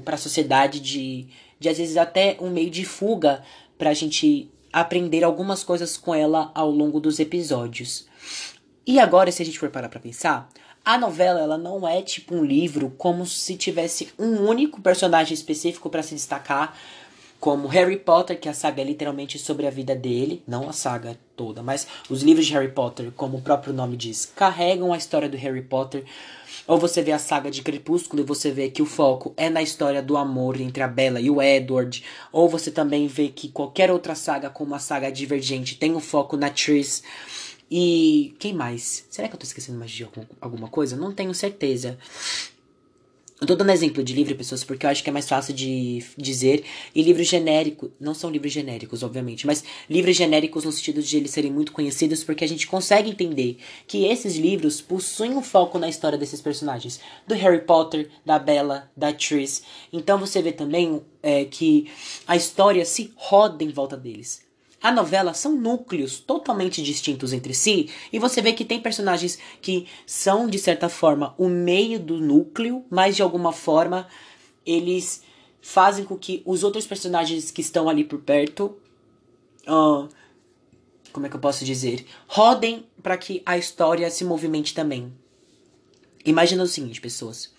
para 0.05 0.15
a 0.15 0.19
sociedade 0.19 0.81
de, 0.81 1.27
de 1.61 1.69
às 1.69 1.79
vezes 1.79 1.97
até 1.97 2.37
um 2.41 2.51
meio 2.51 2.71
de 2.71 2.85
fuga 2.85 3.43
para 3.77 3.91
a 3.91 3.95
gente 3.95 4.51
aprender 4.73 5.23
algumas 5.23 5.63
coisas 5.63 5.97
com 5.97 6.15
ela 6.15 6.51
ao 6.55 6.71
longo 6.71 6.99
dos 6.99 7.21
episódios. 7.21 8.07
E 8.87 8.99
agora, 8.99 9.31
se 9.31 9.43
a 9.43 9.45
gente 9.45 9.59
for 9.59 9.71
parar 9.71 9.89
para 9.89 10.01
pensar, 10.01 10.49
a 10.85 10.99
novela 10.99 11.41
ela 11.41 11.57
não 11.57 11.87
é 11.87 12.03
tipo 12.03 12.35
um 12.35 12.45
livro 12.45 12.93
como 12.99 13.25
se 13.25 13.57
tivesse 13.57 14.13
um 14.19 14.47
único 14.47 14.81
personagem 14.83 15.33
específico 15.33 15.89
para 15.89 16.03
se 16.03 16.15
destacar, 16.15 16.77
como 17.45 17.69
Harry 17.69 17.99
Potter, 17.99 18.41
que 18.41 18.49
a 18.49 18.55
saga 18.55 18.81
é 18.81 18.85
literalmente 18.87 19.39
sobre 19.39 19.67
a 19.67 19.71
vida 19.71 19.95
dele, 19.95 20.43
não 20.47 20.67
a 20.67 20.73
saga 20.73 21.15
toda, 21.37 21.63
mas 21.63 21.87
os 22.09 22.23
livros 22.23 22.47
de 22.47 22.55
Harry 22.55 22.73
Potter, 22.73 23.13
como 23.15 23.37
o 23.37 23.43
próprio 23.43 23.75
nome 23.75 23.99
diz, 23.99 24.33
carregam 24.35 24.95
a 24.95 24.97
história 24.97 25.29
do 25.29 25.37
Harry 25.37 25.61
Potter. 25.61 26.07
Ou 26.67 26.79
você 26.79 27.03
vê 27.03 27.13
a 27.13 27.19
saga 27.19 27.51
de 27.51 27.61
Crepúsculo 27.61 28.23
e 28.23 28.25
você 28.25 28.51
vê 28.51 28.71
que 28.71 28.81
o 28.81 28.87
foco 28.87 29.35
é 29.37 29.51
na 29.51 29.61
história 29.61 30.03
do 30.03 30.17
amor 30.17 30.59
entre 30.59 30.83
a 30.83 30.89
Bella 30.89 31.21
e 31.21 31.29
o 31.29 31.43
Edward. 31.43 32.03
Ou 32.33 32.49
você 32.49 32.71
também 32.71 33.07
vê 33.09 33.29
que 33.29 33.51
qualquer 33.51 33.91
outra 33.91 34.15
saga, 34.15 34.49
como 34.49 34.75
a 34.75 34.79
saga 34.79 35.13
Divergente, 35.13 35.77
tem 35.77 35.93
o 35.93 35.97
um 35.99 36.01
foco 36.01 36.39
na 36.39 36.49
Triss. 36.49 37.03
E 37.71 38.35
quem 38.39 38.55
mais? 38.55 39.05
Será 39.11 39.29
que 39.29 39.35
eu 39.35 39.39
tô 39.39 39.45
esquecendo 39.45 39.79
mais 39.79 39.91
de 39.91 40.09
alguma 40.41 40.69
coisa? 40.69 40.97
Não 40.97 41.13
tenho 41.13 41.35
certeza. 41.35 41.99
Eu 43.45 43.49
tô 43.49 43.57
dando 43.57 43.73
exemplo 43.73 44.03
de 44.03 44.15
livro, 44.15 44.35
pessoas, 44.35 44.65
porque 44.65 44.87
eu 44.87 44.91
acho 44.91 45.05
que 45.05 45.11
é 45.11 45.13
mais 45.13 45.29
fácil 45.29 45.53
de 45.53 46.03
dizer. 46.17 46.65
E 46.95 47.03
livros 47.03 47.29
genéricos, 47.29 47.91
não 48.01 48.15
são 48.15 48.31
livros 48.31 48.51
genéricos, 48.51 49.03
obviamente, 49.03 49.47
mas 49.47 49.63
livros 49.89 50.17
genéricos 50.17 50.65
no 50.65 50.73
sentido 50.73 51.03
de 51.03 51.19
eles 51.19 51.31
serem 51.31 51.53
muito 51.53 51.71
conhecidos, 51.71 52.25
porque 52.25 52.43
a 52.43 52.49
gente 52.49 52.67
consegue 52.67 53.11
entender 53.11 53.59
que 53.87 54.07
esses 54.07 54.37
livros 54.37 54.81
possuem 54.81 55.37
um 55.37 55.43
foco 55.43 55.79
na 55.79 55.91
história 55.91 56.17
desses 56.17 56.41
personagens. 56.41 56.99
Do 57.29 57.35
Harry 57.35 57.61
Potter, 57.61 58.09
da 58.25 58.39
Bella, 58.39 58.91
da 58.97 59.13
Triss. 59.13 59.63
Então 59.93 60.17
você 60.17 60.41
vê 60.41 60.51
também 60.51 61.03
é, 61.23 61.45
que 61.45 61.91
a 62.27 62.37
história 62.37 62.87
se 62.87 63.13
roda 63.15 63.63
em 63.63 63.69
volta 63.69 63.95
deles. 63.95 64.44
A 64.85 64.93
novela 64.93 65.33
são 65.33 65.57
núcleos 65.57 66.21
totalmente 66.21 66.83
distintos 66.83 67.33
entre 67.33 67.55
si, 67.55 67.89
e 68.13 68.19
você 68.19 68.43
vê 68.43 68.53
que 68.53 68.67
tem 68.67 68.79
personagens 68.79 69.39
que 69.63 69.87
são, 70.05 70.47
de 70.47 70.59
certa 70.59 70.91
forma, 70.91 71.35
o 71.39 71.49
meio 71.49 71.99
do 71.99 72.21
núcleo, 72.21 72.85
mas 72.91 73.17
de 73.17 73.23
alguma 73.23 73.51
forma 73.51 74.07
eles 74.67 75.23
fazem 75.63 76.05
com 76.05 76.19
que 76.19 76.43
os 76.45 76.63
outros 76.63 76.87
personagens 76.87 77.51
que 77.51 77.63
estão 77.63 77.89
ali 77.89 78.05
por 78.05 78.21
perto. 78.21 78.77
Uh, 79.67 80.07
como 81.15 81.25
é 81.25 81.31
que 81.31 81.37
eu 81.37 81.41
posso 81.41 81.65
dizer? 81.65 82.05
Rodem 82.27 82.87
para 83.03 83.17
que 83.17 83.41
a 83.47 83.57
história 83.57 84.11
se 84.11 84.23
movimente 84.23 84.75
também. 84.75 85.11
Imagina 86.27 86.63
o 86.63 86.67
seguinte, 86.67 87.01
pessoas. 87.01 87.51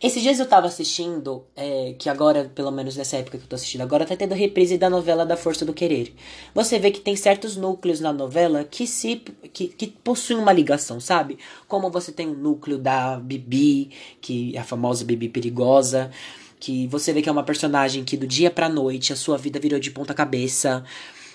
Esses 0.00 0.22
dias 0.22 0.38
eu 0.38 0.46
tava 0.46 0.68
assistindo, 0.68 1.44
é, 1.56 1.92
que 1.98 2.08
agora, 2.08 2.44
pelo 2.54 2.70
menos 2.70 2.96
nessa 2.96 3.16
época 3.16 3.36
que 3.36 3.44
eu 3.44 3.48
tô 3.48 3.56
assistindo 3.56 3.80
agora, 3.80 4.06
tá 4.06 4.16
tendo 4.16 4.32
reprise 4.32 4.78
da 4.78 4.88
novela 4.88 5.26
da 5.26 5.36
Força 5.36 5.64
do 5.64 5.72
Querer. 5.74 6.14
Você 6.54 6.78
vê 6.78 6.92
que 6.92 7.00
tem 7.00 7.16
certos 7.16 7.56
núcleos 7.56 7.98
na 7.98 8.12
novela 8.12 8.62
que 8.62 8.86
se 8.86 9.16
que, 9.52 9.66
que 9.66 9.88
possuem 9.88 10.38
uma 10.38 10.52
ligação, 10.52 11.00
sabe? 11.00 11.36
Como 11.66 11.90
você 11.90 12.12
tem 12.12 12.28
o 12.28 12.34
núcleo 12.34 12.78
da 12.78 13.18
Bibi, 13.18 13.90
que 14.20 14.56
é 14.56 14.60
a 14.60 14.64
famosa 14.64 15.04
Bibi 15.04 15.28
perigosa, 15.28 16.12
que 16.60 16.86
você 16.86 17.12
vê 17.12 17.20
que 17.20 17.28
é 17.28 17.32
uma 17.32 17.42
personagem 17.42 18.04
que 18.04 18.16
do 18.16 18.26
dia 18.26 18.52
pra 18.52 18.68
noite 18.68 19.12
a 19.12 19.16
sua 19.16 19.36
vida 19.36 19.58
virou 19.58 19.80
de 19.80 19.90
ponta 19.90 20.14
cabeça. 20.14 20.84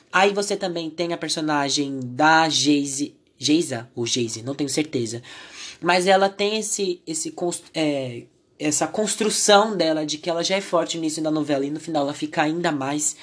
Aí 0.10 0.34
você 0.34 0.56
também 0.56 0.90
tem 0.90 1.12
a 1.12 1.18
personagem 1.18 2.00
da 2.02 2.48
Geise, 2.48 3.14
Geisa 3.38 3.90
ou 3.94 4.06
Geise, 4.06 4.42
não 4.42 4.56
tenho 4.56 4.70
certeza. 4.70 5.22
Mas 5.82 6.08
ela 6.08 6.30
tem 6.30 6.60
esse 6.60 7.02
esse 7.06 7.34
é, 7.74 8.24
essa 8.64 8.88
construção 8.88 9.76
dela 9.76 10.06
de 10.06 10.18
que 10.18 10.30
ela 10.30 10.44
já 10.44 10.56
é 10.56 10.62
forte 10.62 10.98
no 10.98 11.04
início 11.04 11.22
da 11.22 11.32
novela 11.32 11.66
e 11.66 11.72
no 11.72 11.80
final 11.80 12.04
ela 12.04 12.14
fica 12.14 12.44
ainda 12.44 12.72
mais. 12.72 13.16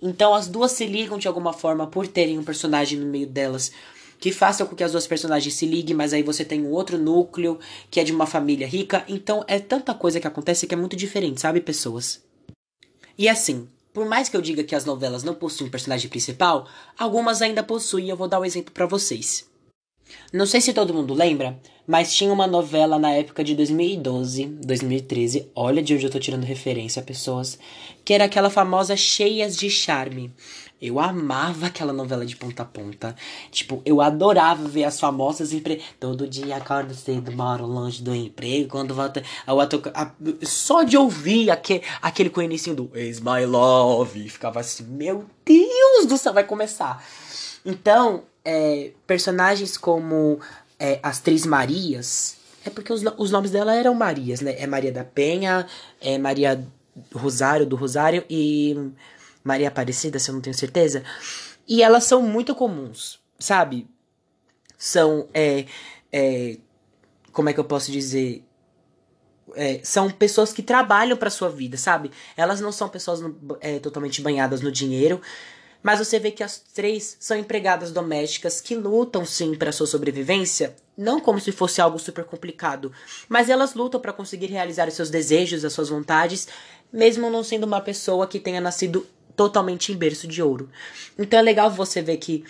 Então 0.00 0.34
as 0.34 0.46
duas 0.46 0.72
se 0.72 0.86
ligam 0.86 1.18
de 1.18 1.26
alguma 1.26 1.52
forma 1.52 1.86
por 1.86 2.06
terem 2.06 2.38
um 2.38 2.44
personagem 2.44 2.98
no 2.98 3.06
meio 3.06 3.26
delas 3.26 3.72
que 4.18 4.32
faça 4.32 4.64
com 4.64 4.74
que 4.74 4.84
as 4.84 4.92
duas 4.92 5.06
personagens 5.06 5.54
se 5.54 5.66
liguem, 5.66 5.94
mas 5.94 6.12
aí 6.12 6.22
você 6.22 6.44
tem 6.44 6.62
um 6.62 6.70
outro 6.70 6.98
núcleo 6.98 7.58
que 7.90 8.00
é 8.00 8.04
de 8.04 8.12
uma 8.12 8.26
família 8.26 8.66
rica. 8.66 9.04
Então 9.08 9.44
é 9.46 9.58
tanta 9.58 9.94
coisa 9.94 10.20
que 10.20 10.26
acontece 10.26 10.66
que 10.66 10.74
é 10.74 10.76
muito 10.76 10.96
diferente, 10.96 11.40
sabe, 11.40 11.60
pessoas? 11.60 12.22
E 13.18 13.28
assim, 13.28 13.68
por 13.92 14.06
mais 14.06 14.28
que 14.28 14.36
eu 14.36 14.42
diga 14.42 14.64
que 14.64 14.74
as 14.74 14.84
novelas 14.84 15.22
não 15.22 15.34
possuem 15.34 15.70
personagem 15.70 16.10
principal, 16.10 16.68
algumas 16.98 17.42
ainda 17.42 17.62
possuem, 17.62 18.08
eu 18.08 18.16
vou 18.16 18.28
dar 18.28 18.40
um 18.40 18.44
exemplo 18.44 18.72
para 18.72 18.86
vocês. 18.86 19.46
Não 20.32 20.46
sei 20.46 20.60
se 20.60 20.72
todo 20.72 20.94
mundo 20.94 21.14
lembra, 21.14 21.58
mas 21.86 22.14
tinha 22.14 22.32
uma 22.32 22.46
novela 22.46 22.98
na 22.98 23.12
época 23.12 23.44
de 23.44 23.54
2012, 23.54 24.46
2013, 24.46 25.50
olha 25.54 25.82
de 25.82 25.94
onde 25.94 26.04
eu 26.04 26.10
tô 26.10 26.18
tirando 26.18 26.44
referência, 26.44 27.02
pessoas, 27.02 27.58
que 28.04 28.12
era 28.12 28.24
aquela 28.24 28.50
famosa 28.50 28.96
Cheias 28.96 29.56
de 29.56 29.70
Charme. 29.70 30.32
Eu 30.80 31.00
amava 31.00 31.66
aquela 31.66 31.92
novela 31.92 32.26
de 32.26 32.36
ponta 32.36 32.62
a 32.62 32.66
ponta. 32.66 33.16
Tipo, 33.50 33.80
eu 33.84 34.02
adorava 34.02 34.68
ver 34.68 34.84
as 34.84 35.00
famosas 35.00 35.52
empre... 35.54 35.80
Todo 35.98 36.28
dia 36.28 36.56
acordo 36.56 36.94
cedo, 36.94 37.32
moro 37.32 37.64
longe 37.64 38.02
do 38.02 38.14
emprego. 38.14 38.68
Quando 38.68 38.94
volta. 38.94 39.22
A, 39.46 39.52
a, 39.54 40.12
só 40.42 40.82
de 40.82 40.98
ouvir 40.98 41.50
aquele, 41.50 41.82
aquele 42.02 42.28
com 42.28 42.40
o 42.40 42.42
início 42.42 42.74
do 42.74 42.90
Is 42.94 43.20
My 43.20 43.46
Love. 43.46 44.28
Ficava 44.28 44.60
assim, 44.60 44.84
meu 44.84 45.24
Deus 45.46 46.04
do 46.06 46.18
céu, 46.18 46.34
vai 46.34 46.44
começar. 46.44 47.02
Então, 47.64 48.24
é, 48.46 48.92
personagens 49.06 49.76
como 49.76 50.38
é, 50.78 51.00
as 51.02 51.18
Três 51.18 51.44
Marias, 51.44 52.36
é 52.64 52.70
porque 52.70 52.92
os, 52.92 53.02
os 53.18 53.30
nomes 53.32 53.50
dela 53.50 53.74
eram 53.74 53.92
Marias, 53.92 54.40
né? 54.40 54.54
É 54.56 54.66
Maria 54.66 54.92
da 54.92 55.04
Penha, 55.04 55.66
é 56.00 56.16
Maria 56.16 56.64
Rosário 57.12 57.66
do 57.66 57.74
Rosário 57.74 58.24
e 58.30 58.92
Maria 59.42 59.68
Aparecida, 59.68 60.18
se 60.20 60.30
eu 60.30 60.34
não 60.34 60.40
tenho 60.40 60.54
certeza. 60.54 61.02
E 61.66 61.82
elas 61.82 62.04
são 62.04 62.22
muito 62.22 62.54
comuns, 62.54 63.18
sabe? 63.38 63.88
São, 64.78 65.28
é, 65.34 65.66
é, 66.12 66.58
como 67.32 67.48
é 67.48 67.52
que 67.52 67.58
eu 67.58 67.64
posso 67.64 67.90
dizer? 67.90 68.44
É, 69.54 69.80
são 69.82 70.08
pessoas 70.10 70.52
que 70.52 70.62
trabalham 70.62 71.16
para 71.16 71.30
sua 71.30 71.48
vida, 71.48 71.76
sabe? 71.76 72.12
Elas 72.36 72.60
não 72.60 72.70
são 72.70 72.88
pessoas 72.88 73.20
é, 73.60 73.78
totalmente 73.80 74.22
banhadas 74.22 74.60
no 74.60 74.70
dinheiro, 74.70 75.20
mas 75.86 76.00
você 76.00 76.18
vê 76.18 76.32
que 76.32 76.42
as 76.42 76.58
três 76.58 77.16
são 77.20 77.36
empregadas 77.36 77.92
domésticas 77.92 78.60
que 78.60 78.74
lutam 78.74 79.24
sim 79.24 79.54
para 79.54 79.70
sua 79.70 79.86
sobrevivência, 79.86 80.74
não 80.98 81.20
como 81.20 81.38
se 81.38 81.52
fosse 81.52 81.80
algo 81.80 81.96
super 81.96 82.24
complicado, 82.24 82.90
mas 83.28 83.48
elas 83.48 83.72
lutam 83.72 84.00
para 84.00 84.12
conseguir 84.12 84.46
realizar 84.46 84.88
os 84.88 84.94
seus 84.94 85.10
desejos, 85.10 85.64
as 85.64 85.72
suas 85.72 85.88
vontades, 85.88 86.48
mesmo 86.92 87.30
não 87.30 87.44
sendo 87.44 87.66
uma 87.66 87.80
pessoa 87.80 88.26
que 88.26 88.40
tenha 88.40 88.60
nascido 88.60 89.06
totalmente 89.36 89.92
em 89.92 89.96
berço 89.96 90.26
de 90.26 90.42
ouro. 90.42 90.68
Então 91.16 91.38
é 91.38 91.42
legal 91.42 91.70
você 91.70 92.02
ver 92.02 92.16
que 92.16 92.42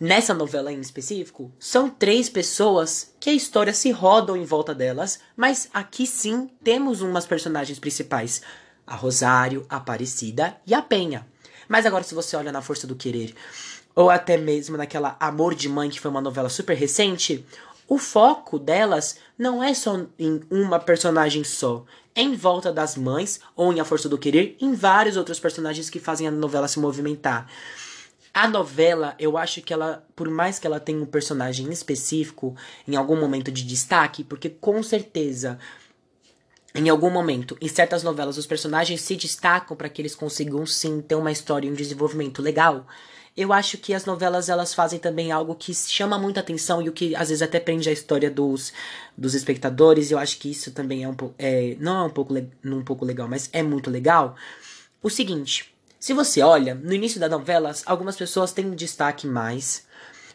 nessa 0.00 0.34
novela 0.34 0.72
em 0.72 0.80
específico, 0.80 1.52
são 1.60 1.88
três 1.88 2.28
pessoas 2.28 3.14
que 3.20 3.30
a 3.30 3.34
história 3.34 3.72
se 3.72 3.92
rodam 3.92 4.36
em 4.36 4.44
volta 4.44 4.74
delas, 4.74 5.20
mas 5.36 5.68
aqui 5.72 6.08
sim 6.08 6.50
temos 6.64 7.02
umas 7.02 7.24
personagens 7.24 7.78
principais: 7.78 8.42
a 8.84 8.96
Rosário, 8.96 9.64
a 9.68 9.76
Aparecida 9.76 10.56
e 10.66 10.74
a 10.74 10.82
Penha. 10.82 11.32
Mas 11.68 11.86
agora, 11.86 12.04
se 12.04 12.14
você 12.14 12.36
olha 12.36 12.52
na 12.52 12.62
Força 12.62 12.86
do 12.86 12.96
Querer, 12.96 13.34
ou 13.94 14.10
até 14.10 14.36
mesmo 14.36 14.76
naquela 14.76 15.16
Amor 15.20 15.54
de 15.54 15.68
Mãe, 15.68 15.90
que 15.90 16.00
foi 16.00 16.10
uma 16.10 16.20
novela 16.20 16.48
super 16.48 16.76
recente, 16.76 17.46
o 17.86 17.98
foco 17.98 18.58
delas 18.58 19.18
não 19.38 19.62
é 19.62 19.74
só 19.74 20.06
em 20.18 20.42
uma 20.50 20.80
personagem 20.80 21.44
só. 21.44 21.84
É 22.14 22.22
em 22.22 22.34
volta 22.34 22.72
das 22.72 22.96
mães, 22.96 23.40
ou 23.56 23.72
em 23.72 23.80
A 23.80 23.84
Força 23.84 24.08
do 24.08 24.18
Querer, 24.18 24.56
em 24.60 24.72
vários 24.72 25.16
outros 25.16 25.40
personagens 25.40 25.90
que 25.90 25.98
fazem 25.98 26.28
a 26.28 26.30
novela 26.30 26.68
se 26.68 26.78
movimentar. 26.78 27.50
A 28.32 28.48
novela, 28.48 29.14
eu 29.18 29.36
acho 29.36 29.62
que 29.62 29.72
ela, 29.72 30.04
por 30.16 30.28
mais 30.28 30.58
que 30.58 30.66
ela 30.66 30.80
tenha 30.80 31.00
um 31.00 31.06
personagem 31.06 31.70
específico 31.72 32.56
em 32.86 32.96
algum 32.96 33.16
momento 33.16 33.50
de 33.52 33.64
destaque, 33.64 34.24
porque 34.24 34.48
com 34.48 34.82
certeza 34.82 35.58
em 36.74 36.88
algum 36.88 37.08
momento, 37.08 37.56
em 37.60 37.68
certas 37.68 38.02
novelas, 38.02 38.36
os 38.36 38.46
personagens 38.46 39.00
se 39.00 39.14
destacam 39.14 39.76
para 39.76 39.88
que 39.88 40.02
eles 40.02 40.14
consigam 40.14 40.66
sim 40.66 41.00
ter 41.00 41.14
uma 41.14 41.30
história 41.30 41.68
e 41.68 41.70
um 41.70 41.74
desenvolvimento 41.74 42.42
legal. 42.42 42.84
Eu 43.36 43.52
acho 43.52 43.78
que 43.78 43.94
as 43.94 44.04
novelas 44.04 44.48
elas 44.48 44.74
fazem 44.74 44.98
também 44.98 45.30
algo 45.30 45.54
que 45.54 45.72
chama 45.72 46.18
muita 46.18 46.40
atenção 46.40 46.82
e 46.82 46.88
o 46.88 46.92
que 46.92 47.14
às 47.14 47.28
vezes 47.28 47.42
até 47.42 47.60
prende 47.60 47.88
a 47.88 47.92
história 47.92 48.28
dos, 48.28 48.72
dos 49.16 49.34
espectadores. 49.34 50.10
Eu 50.10 50.18
acho 50.18 50.38
que 50.38 50.50
isso 50.50 50.72
também 50.72 51.04
é 51.04 51.08
um 51.08 51.14
pouco. 51.14 51.34
É, 51.38 51.76
não 51.78 52.02
é 52.02 52.04
um 52.06 52.10
pouco, 52.10 52.34
um 52.64 52.84
pouco 52.84 53.04
legal, 53.04 53.28
mas 53.28 53.48
é 53.52 53.62
muito 53.62 53.88
legal. 53.88 54.34
O 55.02 55.10
seguinte: 55.10 55.72
se 55.98 56.12
você 56.12 56.42
olha, 56.42 56.74
no 56.74 56.92
início 56.92 57.20
das 57.20 57.30
novelas, 57.30 57.82
algumas 57.86 58.16
pessoas 58.16 58.52
têm 58.52 58.70
destaque 58.72 59.26
mais. 59.26 59.86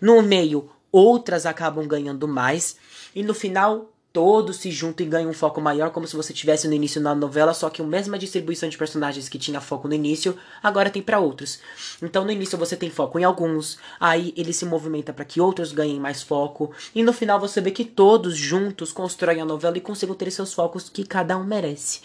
No 0.01 0.21
meio, 0.21 0.69
outras 0.91 1.45
acabam 1.45 1.85
ganhando 1.85 2.27
mais. 2.27 2.77
E 3.13 3.23
no 3.23 3.33
final, 3.33 3.89
todos 4.11 4.57
se 4.57 4.71
juntam 4.71 5.05
e 5.05 5.09
ganham 5.09 5.29
um 5.29 5.33
foco 5.33 5.61
maior, 5.61 5.91
como 5.91 6.07
se 6.07 6.15
você 6.15 6.33
tivesse 6.33 6.67
no 6.67 6.73
início 6.73 6.99
na 6.99 7.13
novela, 7.13 7.53
só 7.53 7.69
que 7.69 7.81
a 7.81 7.85
mesma 7.85 8.17
distribuição 8.17 8.67
de 8.67 8.77
personagens 8.77 9.29
que 9.29 9.37
tinha 9.37 9.61
foco 9.61 9.87
no 9.87 9.93
início, 9.93 10.35
agora 10.61 10.89
tem 10.89 11.01
para 11.01 11.19
outros. 11.19 11.59
Então 12.01 12.25
no 12.25 12.31
início 12.31 12.57
você 12.57 12.75
tem 12.75 12.89
foco 12.89 13.19
em 13.19 13.23
alguns, 13.23 13.77
aí 13.99 14.33
ele 14.35 14.53
se 14.53 14.65
movimenta 14.65 15.13
para 15.13 15.25
que 15.25 15.39
outros 15.39 15.71
ganhem 15.71 15.99
mais 15.99 16.23
foco, 16.23 16.71
e 16.93 17.03
no 17.03 17.13
final 17.13 17.39
você 17.39 17.61
vê 17.61 17.71
que 17.71 17.85
todos 17.85 18.35
juntos 18.35 18.91
constroem 18.91 19.41
a 19.41 19.45
novela 19.45 19.77
e 19.77 19.81
conseguem 19.81 20.15
ter 20.15 20.31
seus 20.31 20.53
focos 20.53 20.89
que 20.89 21.03
cada 21.05 21.37
um 21.37 21.43
merece. 21.43 22.01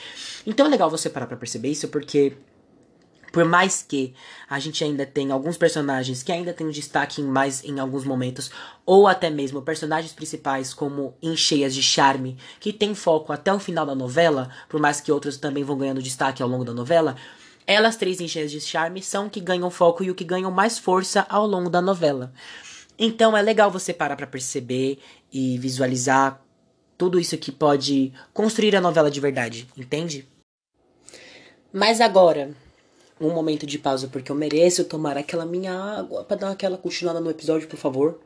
Então 0.46 0.66
é 0.66 0.68
legal 0.68 0.90
você 0.90 1.08
parar 1.08 1.26
para 1.26 1.36
perceber 1.36 1.68
isso, 1.68 1.88
porque 1.88 2.36
por 3.34 3.44
mais 3.44 3.82
que 3.82 4.14
a 4.48 4.60
gente 4.60 4.84
ainda 4.84 5.04
tenha 5.04 5.34
alguns 5.34 5.56
personagens 5.56 6.22
que 6.22 6.30
ainda 6.30 6.52
têm 6.52 6.68
um 6.68 6.70
destaque 6.70 7.20
mais 7.20 7.64
em 7.64 7.80
alguns 7.80 8.04
momentos, 8.04 8.48
ou 8.86 9.08
até 9.08 9.28
mesmo 9.28 9.60
personagens 9.60 10.12
principais 10.12 10.72
como 10.72 11.16
em 11.20 11.36
Cheias 11.36 11.74
de 11.74 11.82
Charme, 11.82 12.38
que 12.60 12.72
tem 12.72 12.94
foco 12.94 13.32
até 13.32 13.52
o 13.52 13.58
final 13.58 13.84
da 13.84 13.94
novela, 13.94 14.48
por 14.68 14.78
mais 14.78 15.00
que 15.00 15.10
outros 15.10 15.36
também 15.36 15.64
vão 15.64 15.76
ganhando 15.76 16.00
destaque 16.00 16.44
ao 16.44 16.48
longo 16.48 16.64
da 16.64 16.72
novela, 16.72 17.16
elas 17.66 17.96
três 17.96 18.20
em 18.20 18.28
Cheias 18.28 18.52
de 18.52 18.60
Charme 18.60 19.02
são 19.02 19.28
que 19.28 19.40
ganham 19.40 19.68
foco 19.68 20.04
e 20.04 20.12
o 20.12 20.14
que 20.14 20.22
ganham 20.22 20.52
mais 20.52 20.78
força 20.78 21.26
ao 21.28 21.44
longo 21.44 21.68
da 21.68 21.82
novela. 21.82 22.32
Então 22.96 23.36
é 23.36 23.42
legal 23.42 23.68
você 23.68 23.92
parar 23.92 24.14
para 24.14 24.28
perceber 24.28 25.00
e 25.32 25.58
visualizar 25.58 26.40
tudo 26.96 27.18
isso 27.18 27.36
que 27.36 27.50
pode 27.50 28.12
construir 28.32 28.76
a 28.76 28.80
novela 28.80 29.10
de 29.10 29.18
verdade, 29.18 29.66
entende? 29.76 30.24
Mas 31.72 32.00
agora, 32.00 32.54
um 33.20 33.30
momento 33.30 33.66
de 33.66 33.78
pausa 33.78 34.08
porque 34.08 34.30
eu 34.30 34.36
mereço 34.36 34.84
tomar 34.84 35.16
aquela 35.16 35.46
minha 35.46 35.72
água 35.72 36.24
para 36.24 36.36
dar 36.36 36.50
aquela 36.50 36.76
continuada 36.76 37.20
no 37.20 37.30
episódio, 37.30 37.68
por 37.68 37.78
favor. 37.78 38.20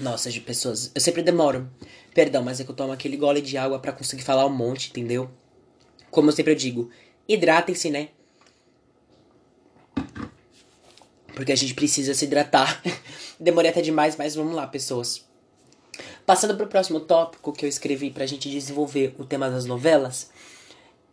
Nossa, 0.00 0.30
de 0.30 0.40
pessoas, 0.40 0.90
eu 0.94 1.00
sempre 1.00 1.22
demoro. 1.22 1.70
Perdão, 2.12 2.42
mas 2.42 2.58
é 2.60 2.64
que 2.64 2.70
eu 2.70 2.74
tomo 2.74 2.92
aquele 2.92 3.16
gole 3.16 3.40
de 3.40 3.56
água 3.56 3.78
para 3.78 3.92
conseguir 3.92 4.22
falar 4.22 4.44
um 4.44 4.50
monte, 4.50 4.90
entendeu? 4.90 5.30
Como 6.10 6.28
eu 6.28 6.32
sempre 6.32 6.54
digo, 6.54 6.90
hidratem-se, 7.28 7.88
né? 7.88 8.08
Porque 11.34 11.52
a 11.52 11.56
gente 11.56 11.74
precisa 11.74 12.14
se 12.14 12.24
hidratar. 12.24 12.82
Demorei 13.38 13.70
até 13.70 13.80
demais, 13.80 14.16
mas 14.16 14.34
vamos 14.34 14.54
lá, 14.54 14.66
pessoas. 14.66 15.24
Passando 16.26 16.56
para 16.56 16.66
o 16.66 16.68
próximo 16.68 17.00
tópico 17.00 17.52
que 17.52 17.64
eu 17.64 17.68
escrevi 17.68 18.10
pra 18.10 18.26
gente 18.26 18.50
desenvolver 18.50 19.14
o 19.18 19.24
tema 19.24 19.48
das 19.48 19.66
novelas, 19.66 20.31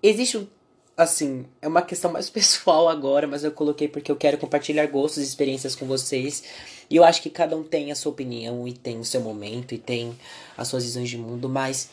Existe 0.02 0.48
assim, 0.96 1.46
é 1.62 1.68
uma 1.68 1.82
questão 1.82 2.12
mais 2.12 2.30
pessoal 2.32 2.90
agora, 2.90 3.28
mas 3.28 3.44
eu 3.44 3.52
coloquei 3.52 3.88
porque 3.88 4.12
eu 4.12 4.16
quero 4.16 4.38
compartilhar 4.38 4.86
gostos 4.88 5.24
e 5.24 5.26
experiências 5.26 5.76
com 5.76 5.86
vocês. 5.86 6.44
E 6.90 6.96
eu 6.96 7.04
acho 7.04 7.22
que 7.22 7.30
cada 7.30 7.56
um 7.56 7.64
tem 7.64 7.92
a 7.92 7.96
sua 7.96 8.12
opinião 8.12 8.68
e 8.68 8.74
tem 8.74 9.00
o 9.00 9.06
seu 9.06 9.22
momento 9.22 9.74
e 9.74 9.78
tem 9.78 10.18
as 10.58 10.68
suas 10.68 10.84
visões 10.84 11.10
de 11.10 11.18
mundo, 11.18 11.48
mas 11.48 11.90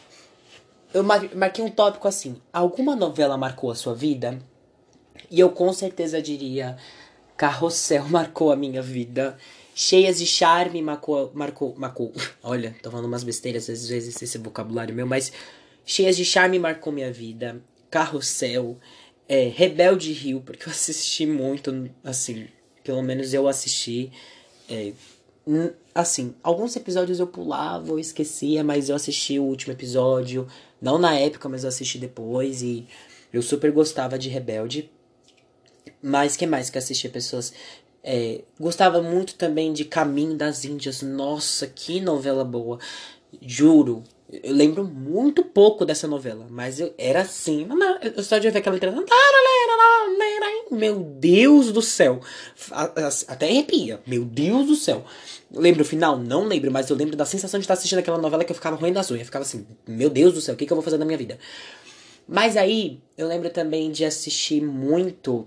eu 0.95 1.03
marquei 1.03 1.65
um 1.65 1.71
tópico 1.71 2.09
assim: 2.09 2.37
alguma 2.53 2.97
novela 2.97 3.37
marcou 3.37 3.71
a 3.71 3.75
sua 3.75 3.95
vida? 3.95 4.39
E 5.31 5.39
eu 5.41 5.51
com 5.51 5.73
certeza 5.73 6.23
diria: 6.23 6.77
Carrossel 7.37 8.07
marcou 8.11 8.51
a 8.51 8.57
minha 8.57 8.83
vida. 8.83 9.37
Cheias 9.75 10.19
de 10.19 10.27
charme 10.27 10.81
marcou, 10.81 11.31
marcou, 11.35 11.75
marcou. 11.77 12.11
Olha, 12.43 12.75
tô 12.83 12.91
falando 12.91 13.05
umas 13.05 13.23
besteiras 13.23 13.69
às 13.69 13.87
vezes 13.87 14.23
esse 14.23 14.39
vocabulário 14.39 14.95
meu, 14.95 15.07
mas 15.07 15.31
Cheias 15.89 16.17
de 16.17 16.25
charme 16.25 16.59
marcou 16.59 16.93
minha 16.93 17.13
vida. 17.13 17.63
Carrossel, 17.97 18.77
é, 19.27 19.49
Rebelde 19.49 20.13
Rio, 20.13 20.43
porque 20.43 20.69
eu 20.69 20.71
assisti 20.71 21.25
muito, 21.25 21.91
assim, 22.05 22.47
pelo 22.85 23.03
menos 23.03 23.33
eu 23.33 23.49
assisti. 23.49 24.13
É, 24.69 24.93
assim, 25.95 26.35
alguns 26.43 26.77
episódios 26.77 27.19
eu 27.19 27.27
pulava 27.27 27.91
ou 27.91 27.99
esquecia, 27.99 28.63
mas 28.63 28.91
eu 28.91 28.97
assisti 28.97 29.39
o 29.39 29.45
último 29.45 29.73
episódio, 29.73 30.47
não 30.79 30.99
na 30.99 31.19
época, 31.19 31.49
mas 31.49 31.63
eu 31.63 31.71
assisti 31.71 31.97
depois 31.97 32.61
e 32.61 32.87
eu 33.33 33.41
super 33.41 33.73
gostava 33.73 34.19
de 34.19 34.29
Rebelde. 34.29 34.91
Mas 36.03 36.37
que 36.37 36.47
mais 36.47 36.69
que 36.69 36.77
assistia 36.77 37.09
pessoas 37.09 37.55
é, 38.05 38.43
gostava 38.61 39.01
muito 39.01 39.37
também 39.37 39.73
de 39.73 39.87
Caminho 39.87 40.37
das 40.37 40.67
Índias. 40.67 41.01
Nossa, 41.01 41.67
que 41.67 41.99
novela 41.99 42.45
boa. 42.45 42.79
Juro, 43.41 44.05
eu 44.33 44.53
lembro 44.53 44.85
muito 44.85 45.45
pouco 45.45 45.85
dessa 45.85 46.09
novela, 46.09 46.47
mas 46.51 46.81
eu 46.81 46.93
era 46.99 47.21
assim. 47.21 47.67
Eu 48.17 48.23
só 48.25 48.39
de 48.39 48.51
ver 48.51 48.59
aquela 48.59 48.75
letra. 48.75 48.93
Meu 50.71 50.99
Deus 51.01 51.71
do 51.71 51.81
céu. 51.81 52.21
Até 53.29 53.49
arrepia. 53.49 54.01
Meu 54.05 54.25
Deus 54.25 54.67
do 54.67 54.75
céu. 54.75 55.05
lembro 55.53 55.83
o 55.83 55.85
final? 55.85 56.19
Não 56.19 56.45
lembro, 56.45 56.73
mas 56.73 56.91
eu 56.91 56.97
lembro 56.97 57.17
da 57.17 57.25
sensação 57.25 57.61
de 57.61 57.65
estar 57.65 57.75
assistindo 57.75 58.01
aquela 58.01 58.19
novela 58.19 58.45
que 58.45 58.51
eu 58.51 58.57
ficava 58.57 58.75
ruim 58.75 58.93
das 58.93 59.11
unhas. 59.11 59.21
Eu 59.21 59.27
ficava 59.27 59.45
assim, 59.45 59.65
meu 59.87 60.11
Deus 60.11 60.35
do 60.35 60.41
céu, 60.41 60.55
o 60.55 60.57
que, 60.57 60.67
que 60.67 60.73
eu 60.73 60.77
vou 60.77 60.85
fazer 60.85 60.99
na 60.99 61.05
minha 61.05 61.19
vida? 61.19 61.39
Mas 62.27 62.57
aí, 62.57 63.01
eu 63.17 63.29
lembro 63.29 63.49
também 63.51 63.93
de 63.93 64.05
assistir 64.05 64.61
muito 64.61 65.47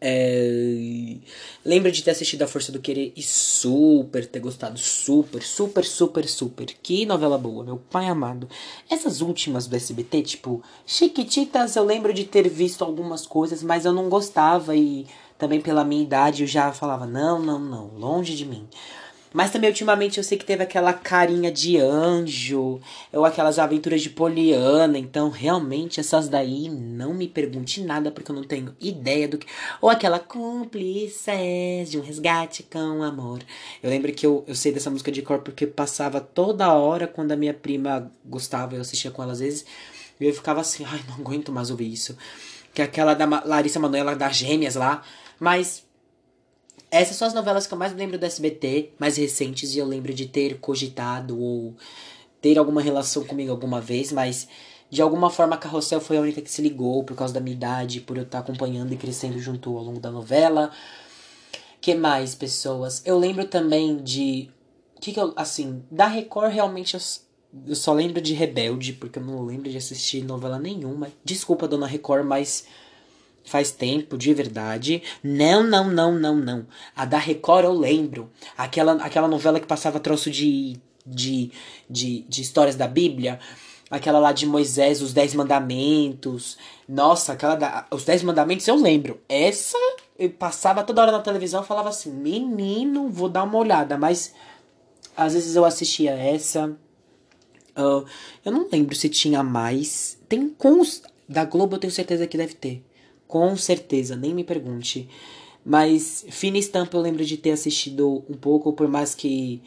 é... 0.00 1.16
Lembro 1.64 1.90
de 1.90 2.02
ter 2.02 2.12
assistido 2.12 2.42
A 2.42 2.46
Força 2.46 2.70
do 2.70 2.80
Querer 2.80 3.12
e 3.16 3.22
super 3.22 4.26
ter 4.26 4.40
gostado. 4.40 4.78
Super, 4.78 5.42
super, 5.42 5.84
super, 5.84 6.28
super. 6.28 6.66
Que 6.82 7.04
novela 7.04 7.36
boa, 7.36 7.64
meu 7.64 7.76
pai 7.76 8.06
amado. 8.06 8.48
Essas 8.88 9.20
últimas 9.20 9.66
do 9.66 9.76
SBT, 9.76 10.22
tipo, 10.22 10.62
Chiquititas, 10.86 11.76
eu 11.76 11.84
lembro 11.84 12.12
de 12.12 12.24
ter 12.24 12.48
visto 12.48 12.84
algumas 12.84 13.26
coisas, 13.26 13.62
mas 13.62 13.84
eu 13.84 13.92
não 13.92 14.08
gostava 14.08 14.74
e 14.76 15.06
também 15.36 15.60
pela 15.60 15.84
minha 15.84 16.02
idade 16.02 16.42
eu 16.42 16.48
já 16.48 16.72
falava: 16.72 17.06
não, 17.06 17.40
não, 17.40 17.58
não, 17.58 17.86
longe 17.96 18.34
de 18.34 18.44
mim. 18.44 18.66
Mas 19.32 19.50
também 19.50 19.68
ultimamente 19.68 20.18
eu 20.18 20.24
sei 20.24 20.38
que 20.38 20.44
teve 20.44 20.62
aquela 20.62 20.92
carinha 20.92 21.52
de 21.52 21.76
anjo, 21.76 22.80
ou 23.12 23.24
aquelas 23.24 23.58
aventuras 23.58 24.00
de 24.00 24.10
Poliana, 24.10 24.98
então 24.98 25.28
realmente 25.30 26.00
essas 26.00 26.28
daí 26.28 26.68
não 26.68 27.12
me 27.12 27.28
pergunte 27.28 27.82
nada 27.82 28.10
porque 28.10 28.30
eu 28.30 28.36
não 28.36 28.44
tenho 28.44 28.74
ideia 28.80 29.28
do 29.28 29.38
que. 29.38 29.46
Ou 29.80 29.90
aquela 29.90 30.18
cúmplices 30.18 31.90
de 31.90 31.98
um 31.98 32.02
resgate 32.02 32.62
com 32.62 33.02
amor. 33.02 33.40
Eu 33.82 33.90
lembro 33.90 34.12
que 34.12 34.24
eu, 34.24 34.44
eu 34.46 34.54
sei 34.54 34.72
dessa 34.72 34.90
música 34.90 35.12
de 35.12 35.22
cor 35.22 35.40
porque 35.40 35.66
passava 35.66 36.20
toda 36.20 36.72
hora 36.72 37.06
quando 37.06 37.32
a 37.32 37.36
minha 37.36 37.54
prima 37.54 38.10
gostava, 38.24 38.74
eu 38.74 38.80
assistia 38.80 39.10
com 39.10 39.22
ela 39.22 39.32
às 39.32 39.40
vezes, 39.40 39.64
e 40.20 40.24
eu 40.26 40.34
ficava 40.34 40.60
assim, 40.60 40.84
ai, 40.84 41.00
não 41.08 41.16
aguento 41.16 41.52
mais 41.52 41.70
ouvir 41.70 41.92
isso. 41.92 42.16
Que 42.74 42.82
é 42.82 42.84
aquela 42.84 43.14
da 43.14 43.26
Larissa 43.44 43.78
Manoela 43.78 44.16
das 44.16 44.36
gêmeas 44.36 44.74
lá, 44.74 45.02
mas 45.38 45.84
essas 46.90 47.16
são 47.16 47.28
as 47.28 47.34
novelas 47.34 47.66
que 47.66 47.74
eu 47.74 47.78
mais 47.78 47.92
lembro 47.94 48.18
do 48.18 48.24
SBT, 48.24 48.92
mais 48.98 49.16
recentes, 49.16 49.74
e 49.74 49.78
eu 49.78 49.86
lembro 49.86 50.12
de 50.14 50.26
ter 50.26 50.58
cogitado 50.58 51.38
ou 51.38 51.74
ter 52.40 52.58
alguma 52.58 52.80
relação 52.80 53.24
comigo 53.24 53.50
alguma 53.50 53.80
vez, 53.80 54.12
mas 54.12 54.48
de 54.90 55.02
alguma 55.02 55.28
forma 55.28 55.54
a 55.54 55.58
Carrossel 55.58 56.00
foi 56.00 56.16
a 56.16 56.20
única 56.20 56.40
que 56.40 56.50
se 56.50 56.62
ligou 56.62 57.04
por 57.04 57.16
causa 57.16 57.34
da 57.34 57.40
minha 57.40 57.54
idade, 57.54 58.00
por 58.00 58.16
eu 58.16 58.22
estar 58.22 58.38
acompanhando 58.38 58.92
e 58.92 58.96
crescendo 58.96 59.38
junto 59.38 59.76
ao 59.76 59.84
longo 59.84 60.00
da 60.00 60.10
novela. 60.10 60.70
Que 61.80 61.94
mais, 61.94 62.34
pessoas? 62.34 63.02
Eu 63.04 63.18
lembro 63.18 63.46
também 63.46 63.98
de. 63.98 64.48
que, 65.00 65.12
que 65.12 65.20
eu. 65.20 65.32
Assim, 65.36 65.82
da 65.90 66.06
Record 66.06 66.52
realmente 66.52 66.94
eu, 66.94 67.00
eu 67.66 67.76
só 67.76 67.92
lembro 67.92 68.20
de 68.20 68.32
Rebelde, 68.32 68.94
porque 68.94 69.18
eu 69.18 69.24
não 69.24 69.44
lembro 69.44 69.70
de 69.70 69.76
assistir 69.76 70.24
novela 70.24 70.58
nenhuma. 70.58 71.08
Desculpa, 71.22 71.68
dona 71.68 71.86
Record, 71.86 72.24
mas 72.24 72.66
faz 73.48 73.70
tempo, 73.70 74.16
de 74.16 74.32
verdade. 74.34 75.02
Não, 75.22 75.62
não, 75.62 75.90
não, 75.90 76.18
não, 76.18 76.36
não. 76.36 76.66
A 76.94 77.04
da 77.04 77.18
Record 77.18 77.64
eu 77.64 77.72
lembro. 77.72 78.30
Aquela, 78.56 78.92
aquela 78.94 79.28
novela 79.28 79.58
que 79.58 79.66
passava 79.66 79.98
troço 79.98 80.30
de, 80.30 80.78
de, 81.06 81.50
de, 81.88 82.24
de 82.28 82.42
histórias 82.42 82.76
da 82.76 82.86
Bíblia. 82.86 83.38
Aquela 83.90 84.18
lá 84.18 84.32
de 84.32 84.46
Moisés, 84.46 85.00
os 85.00 85.12
Dez 85.14 85.34
Mandamentos. 85.34 86.58
Nossa, 86.86 87.32
aquela 87.32 87.54
da. 87.54 87.86
Os 87.90 88.04
Dez 88.04 88.22
Mandamentos 88.22 88.68
eu 88.68 88.76
lembro. 88.76 89.20
Essa 89.28 89.78
eu 90.18 90.28
passava 90.30 90.82
toda 90.82 91.00
hora 91.00 91.12
na 91.12 91.20
televisão 91.20 91.62
falava 91.62 91.88
assim: 91.88 92.10
menino, 92.10 93.08
vou 93.08 93.28
dar 93.28 93.44
uma 93.44 93.56
olhada. 93.56 93.96
Mas 93.96 94.34
às 95.16 95.32
vezes 95.32 95.56
eu 95.56 95.64
assistia 95.64 96.12
essa. 96.12 96.76
Uh, 97.76 98.04
eu 98.44 98.52
não 98.52 98.68
lembro 98.70 98.94
se 98.94 99.08
tinha 99.08 99.42
mais. 99.42 100.18
Tem 100.28 100.48
com. 100.48 100.82
Da 101.28 101.44
Globo 101.44 101.76
eu 101.76 101.80
tenho 101.80 101.92
certeza 101.92 102.26
que 102.26 102.36
deve 102.36 102.54
ter. 102.54 102.82
Com 103.28 103.56
certeza, 103.56 104.16
nem 104.16 104.34
me 104.34 104.42
pergunte. 104.42 105.08
Mas 105.64 106.24
Fina 106.30 106.56
Estampa 106.56 106.96
eu 106.96 107.00
lembro 107.02 107.24
de 107.24 107.36
ter 107.36 107.50
assistido 107.50 108.24
um 108.28 108.34
pouco, 108.34 108.72
por 108.72 108.88
mais 108.88 109.14
que, 109.14 109.62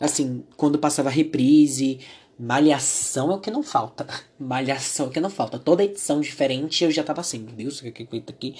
assim, 0.00 0.42
quando 0.56 0.78
passava 0.80 1.08
reprise, 1.08 2.00
Malhação 2.36 3.30
é 3.30 3.34
o 3.36 3.38
que 3.38 3.52
não 3.52 3.62
falta. 3.62 4.04
Malhação 4.36 5.06
é 5.06 5.08
o 5.08 5.12
que 5.12 5.20
não 5.20 5.30
falta. 5.30 5.56
Toda 5.56 5.84
edição 5.84 6.20
diferente 6.20 6.82
eu 6.82 6.90
já 6.90 7.04
tava 7.04 7.20
assim, 7.20 7.38
meu 7.38 7.54
Deus, 7.54 7.78
o 7.78 7.84
que 7.84 8.04
que 8.04 8.24
aqui? 8.28 8.56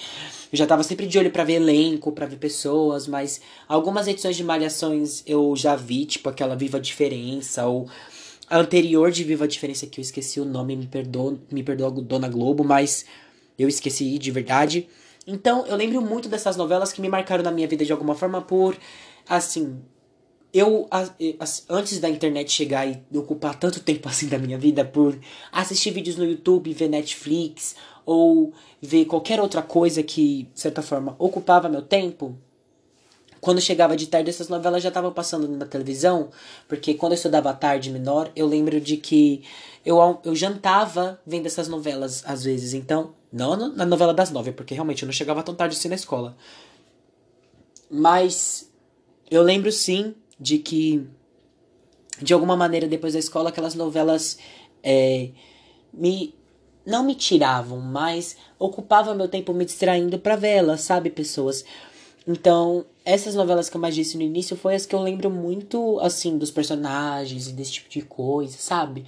Eu 0.51 0.57
já 0.57 0.65
tava 0.65 0.83
sempre 0.83 1.05
de 1.05 1.19
olho 1.19 1.31
para 1.31 1.43
ver 1.43 1.55
elenco, 1.55 2.13
para 2.13 2.25
ver 2.25 2.37
pessoas, 2.37 3.07
mas 3.07 3.41
algumas 3.67 4.07
edições 4.07 4.37
de 4.37 4.43
Malhações 4.45 5.21
eu 5.27 5.53
já 5.57 5.75
vi, 5.75 6.05
tipo 6.05 6.29
aquela 6.29 6.55
Viva 6.55 6.79
Diferença, 6.79 7.65
ou 7.65 7.89
a 8.49 8.57
anterior 8.57 9.11
de 9.11 9.25
Viva 9.25 9.45
Diferença 9.45 9.85
que 9.85 9.99
eu 9.99 10.01
esqueci 10.01 10.39
o 10.39 10.45
nome, 10.45 10.77
me 10.77 10.87
perdoa, 10.87 11.37
me 11.51 11.61
perdoa 11.61 11.91
Dona 11.91 12.29
Globo, 12.29 12.63
mas 12.63 13.05
eu 13.57 13.67
esqueci 13.67 14.17
de 14.17 14.31
verdade. 14.31 14.87
Então, 15.27 15.65
eu 15.65 15.75
lembro 15.75 16.01
muito 16.01 16.29
dessas 16.29 16.55
novelas 16.55 16.93
que 16.93 17.01
me 17.01 17.09
marcaram 17.09 17.43
na 17.43 17.51
minha 17.51 17.67
vida 17.67 17.83
de 17.83 17.91
alguma 17.91 18.13
forma 18.13 18.41
por, 18.41 18.77
assim, 19.27 19.81
eu, 20.53 20.87
antes 21.69 21.99
da 21.99 22.09
internet 22.09 22.49
chegar 22.51 22.87
e 22.87 23.03
ocupar 23.13 23.59
tanto 23.59 23.81
tempo 23.81 24.07
assim 24.09 24.27
da 24.27 24.37
minha 24.37 24.57
vida 24.57 24.85
por 24.85 25.19
assistir 25.51 25.91
vídeos 25.91 26.15
no 26.15 26.23
YouTube, 26.23 26.73
ver 26.73 26.87
Netflix 26.87 27.75
ou 28.05 28.53
ver 28.81 29.05
qualquer 29.05 29.41
outra 29.41 29.61
coisa 29.61 30.01
que, 30.03 30.43
de 30.53 30.59
certa 30.59 30.81
forma, 30.81 31.15
ocupava 31.19 31.67
meu 31.67 31.81
tempo, 31.81 32.37
quando 33.45 33.61
chegava 33.61 33.95
de 33.95 34.07
tarde, 34.07 34.31
essas 34.31 34.49
novelas 34.49 34.81
já 34.81 34.89
estavam 34.89 35.13
passando 35.13 35.47
na 35.47 35.67
televisão, 35.67 36.31
porque 36.67 36.95
quando 36.95 37.11
eu 37.11 37.15
estudava 37.15 37.53
tarde 37.53 37.91
menor, 37.91 38.31
eu 38.35 38.47
lembro 38.47 38.81
de 38.81 38.97
que 38.97 39.43
eu, 39.85 40.19
eu 40.23 40.35
jantava 40.35 41.21
vendo 41.27 41.45
essas 41.45 41.67
novelas 41.67 42.23
às 42.25 42.43
vezes. 42.43 42.73
Então, 42.73 43.13
não 43.31 43.55
na 43.55 43.85
novela 43.85 44.15
das 44.15 44.31
nove, 44.31 44.51
porque 44.51 44.73
realmente 44.73 45.03
eu 45.03 45.05
não 45.05 45.13
chegava 45.13 45.43
tão 45.43 45.53
tarde 45.53 45.77
assim 45.77 45.87
na 45.87 45.93
escola. 45.93 46.35
Mas 47.87 48.67
eu 49.29 49.43
lembro 49.43 49.71
sim 49.71 50.15
de 50.39 50.57
que, 50.57 51.07
de 52.19 52.33
alguma 52.33 52.57
maneira, 52.57 52.87
depois 52.87 53.13
da 53.13 53.19
escola, 53.19 53.49
aquelas 53.49 53.75
novelas 53.75 54.39
é, 54.81 55.29
me 55.93 56.33
não 56.83 57.03
me 57.03 57.13
tiravam, 57.13 57.79
mas 57.79 58.37
ocupava 58.57 59.13
meu 59.13 59.27
tempo 59.27 59.53
me 59.53 59.65
distraindo 59.65 60.17
para 60.17 60.35
vê-las, 60.35 60.81
sabe, 60.81 61.11
pessoas? 61.11 61.63
Então, 62.27 62.85
essas 63.03 63.35
novelas 63.35 63.69
que 63.69 63.77
eu 63.77 63.81
mais 63.81 63.93
disse 63.93 64.17
no 64.17 64.23
início 64.23 64.57
foi 64.57 64.75
as 64.75 64.85
que 64.85 64.95
eu 64.95 65.01
lembro 65.01 65.29
muito, 65.29 65.99
assim, 65.99 66.37
dos 66.37 66.49
personagens 66.49 67.47
e 67.47 67.53
desse 67.53 67.73
tipo 67.73 67.89
de 67.89 68.01
coisa, 68.01 68.57
sabe? 68.57 69.05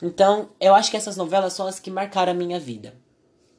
Então, 0.00 0.50
eu 0.60 0.74
acho 0.74 0.90
que 0.90 0.96
essas 0.96 1.16
novelas 1.16 1.52
são 1.52 1.66
as 1.66 1.80
que 1.80 1.90
marcaram 1.90 2.32
a 2.32 2.34
minha 2.34 2.60
vida. 2.60 2.94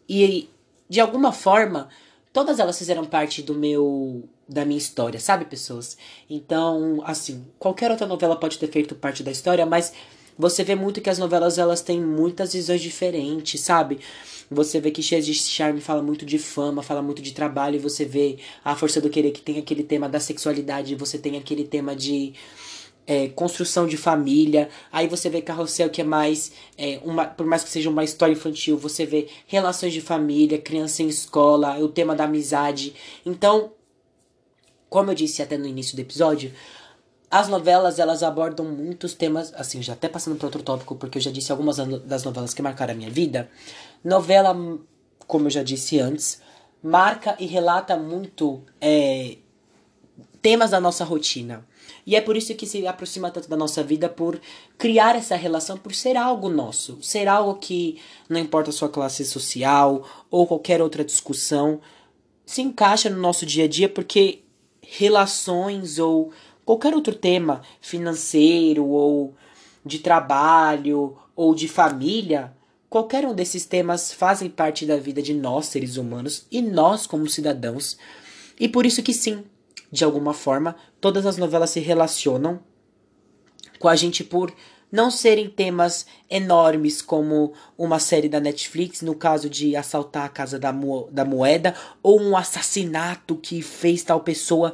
E, 0.08 0.50
de 0.90 1.02
alguma 1.02 1.34
forma, 1.34 1.90
todas 2.32 2.60
elas 2.60 2.78
fizeram 2.78 3.06
parte 3.06 3.42
do 3.42 3.54
meu 3.54 4.24
da 4.48 4.66
minha 4.66 4.78
história, 4.78 5.20
sabe, 5.20 5.46
pessoas? 5.46 5.98
Então, 6.30 7.02
assim, 7.06 7.46
qualquer 7.58 7.90
outra 7.90 8.06
novela 8.06 8.36
pode 8.36 8.60
ter 8.60 8.68
feito 8.68 8.94
parte 8.94 9.24
da 9.24 9.32
história, 9.32 9.66
mas 9.66 9.94
você 10.38 10.64
vê 10.64 10.76
muito 10.76 11.02
que 11.02 11.10
as 11.10 11.18
novelas 11.18 11.58
elas 11.58 11.82
têm 11.82 12.02
muitas 12.02 12.54
visões 12.54 12.82
diferentes, 12.82 13.62
sabe? 13.62 14.00
Você 14.50 14.80
vê 14.80 14.92
que 14.92 15.02
Cheias 15.02 15.26
de 15.26 15.34
Charme 15.34 15.82
fala 15.82 16.02
muito 16.02 16.26
de 16.26 16.38
fama, 16.38 16.84
fala 16.84 17.02
muito 17.02 17.22
de 17.22 17.34
trabalho, 17.34 17.76
e 17.76 17.80
você 17.80 18.06
vê 18.06 18.38
A 18.64 18.76
Força 18.76 19.02
do 19.02 19.10
Querer 19.10 19.32
que 19.32 19.42
tem 19.42 19.58
aquele 19.58 19.84
tema 19.84 20.08
da 20.08 20.20
sexualidade, 20.20 20.96
você 20.96 21.18
tem 21.18 21.38
aquele 21.38 21.64
tema 21.64 21.96
de 21.96 22.34
é, 23.06 23.28
construção 23.30 23.88
de 23.88 23.98
família. 23.98 24.70
Aí 24.92 25.08
você 25.08 25.30
vê 25.30 25.42
Carrossel, 25.42 25.90
que 25.90 26.02
é 26.02 26.04
mais. 26.04 26.52
É, 26.78 27.00
uma, 27.04 27.26
por 27.26 27.46
mais 27.46 27.64
que 27.64 27.70
seja 27.70 27.90
uma 27.90 28.04
história 28.04 28.34
infantil, 28.34 28.78
você 28.78 29.06
vê 29.06 29.28
relações 29.48 29.94
de 29.94 30.02
família, 30.02 30.58
criança 30.58 31.04
em 31.04 31.08
escola, 31.08 31.80
o 31.80 31.88
tema 31.88 32.16
da 32.16 32.26
amizade. 32.26 32.94
Então, 33.26 33.72
como 34.90 35.12
eu 35.12 35.16
disse 35.16 35.42
até 35.42 35.58
no 35.58 35.68
início 35.68 35.96
do 35.96 36.02
episódio, 36.02 36.54
as 37.34 37.48
novelas 37.50 37.98
elas 37.98 38.22
abordam 38.22 38.64
muitos 38.64 39.16
temas, 39.16 39.52
assim, 39.56 39.82
já 39.82 39.94
até 39.94 40.08
passando 40.08 40.36
para 40.36 40.46
outro 40.46 40.62
tópico, 40.62 40.96
porque 40.96 41.18
eu 41.18 41.22
já 41.22 41.32
disse 41.32 41.52
algumas 41.52 41.78
das 42.06 42.24
novelas 42.24 42.54
que 42.54 42.62
marcaram 42.62 42.94
a 42.94 42.96
minha 42.96 43.10
vida. 43.10 43.50
Novela, 44.04 44.56
como 45.26 45.48
eu 45.48 45.50
já 45.50 45.64
disse 45.64 46.00
antes, 46.00 46.40
marca 46.84 47.36
e 47.40 47.48
relata 47.48 47.98
muito 47.98 48.62
é, 48.80 49.38
temas 50.44 50.70
da 50.70 50.80
nossa 50.80 51.04
rotina. 51.04 51.66
E 52.06 52.16
é 52.16 52.22
por 52.22 52.38
isso 52.38 52.54
que 52.54 52.68
se 52.68 52.86
aproxima 52.86 53.32
tanto 53.32 53.50
da 53.50 53.58
nossa 53.58 53.82
vida, 53.82 54.08
por 54.08 54.40
criar 54.78 55.16
essa 55.16 55.36
relação, 55.36 55.76
por 55.76 55.96
ser 55.96 56.16
algo 56.16 56.50
nosso, 56.50 57.02
ser 57.02 57.28
algo 57.28 57.56
que 57.56 58.00
não 58.30 58.40
importa 58.40 58.70
a 58.70 58.74
sua 58.74 58.90
classe 58.90 59.26
social 59.26 60.08
ou 60.30 60.46
qualquer 60.46 60.84
outra 60.84 61.04
discussão, 61.04 61.82
se 62.46 62.62
encaixa 62.62 63.10
no 63.10 63.20
nosso 63.20 63.44
dia 63.44 63.64
a 63.64 63.68
dia, 63.68 63.90
porque 63.90 64.44
relações 64.84 65.98
ou 65.98 66.32
qualquer 66.66 66.94
outro 66.94 67.14
tema 67.14 67.62
financeiro 67.82 68.86
ou 68.86 69.36
de 69.86 70.00
trabalho 70.00 71.18
ou 71.36 71.54
de 71.54 71.68
família, 71.68 72.54
qualquer 72.90 73.26
um 73.26 73.34
desses 73.34 73.66
temas 73.66 74.14
fazem 74.14 74.50
parte 74.50 74.86
da 74.86 74.98
vida 74.98 75.22
de 75.22 75.34
nós 75.34 75.68
seres 75.68 75.98
humanos 75.98 76.46
e 76.52 76.62
nós 76.62 77.08
como 77.08 77.28
cidadãos. 77.28 77.98
E 78.60 78.70
por 78.70 78.86
isso 78.86 79.02
que 79.02 79.14
sim, 79.14 79.44
de 79.92 80.04
alguma 80.04 80.34
forma, 80.34 80.76
todas 81.02 81.26
as 81.26 81.38
novelas 81.38 81.72
se 81.72 81.80
relacionam 81.80 82.60
com 83.80 83.88
a 83.90 83.96
gente 83.96 84.24
por 84.24 84.54
não 84.94 85.10
serem 85.10 85.50
temas 85.50 86.06
enormes 86.30 87.02
como 87.02 87.54
uma 87.76 87.98
série 87.98 88.30
da 88.30 88.40
Netflix, 88.40 89.02
no 89.02 89.16
caso 89.16 89.50
de 89.50 89.76
assaltar 89.76 90.26
a 90.26 90.30
casa 90.30 90.60
da, 90.60 90.72
mo 90.72 91.10
da 91.12 91.26
moeda, 91.26 91.74
ou 92.04 92.22
um 92.22 92.38
assassinato 92.38 93.36
que 93.36 93.64
fez 93.64 94.04
tal 94.04 94.20
pessoa. 94.20 94.72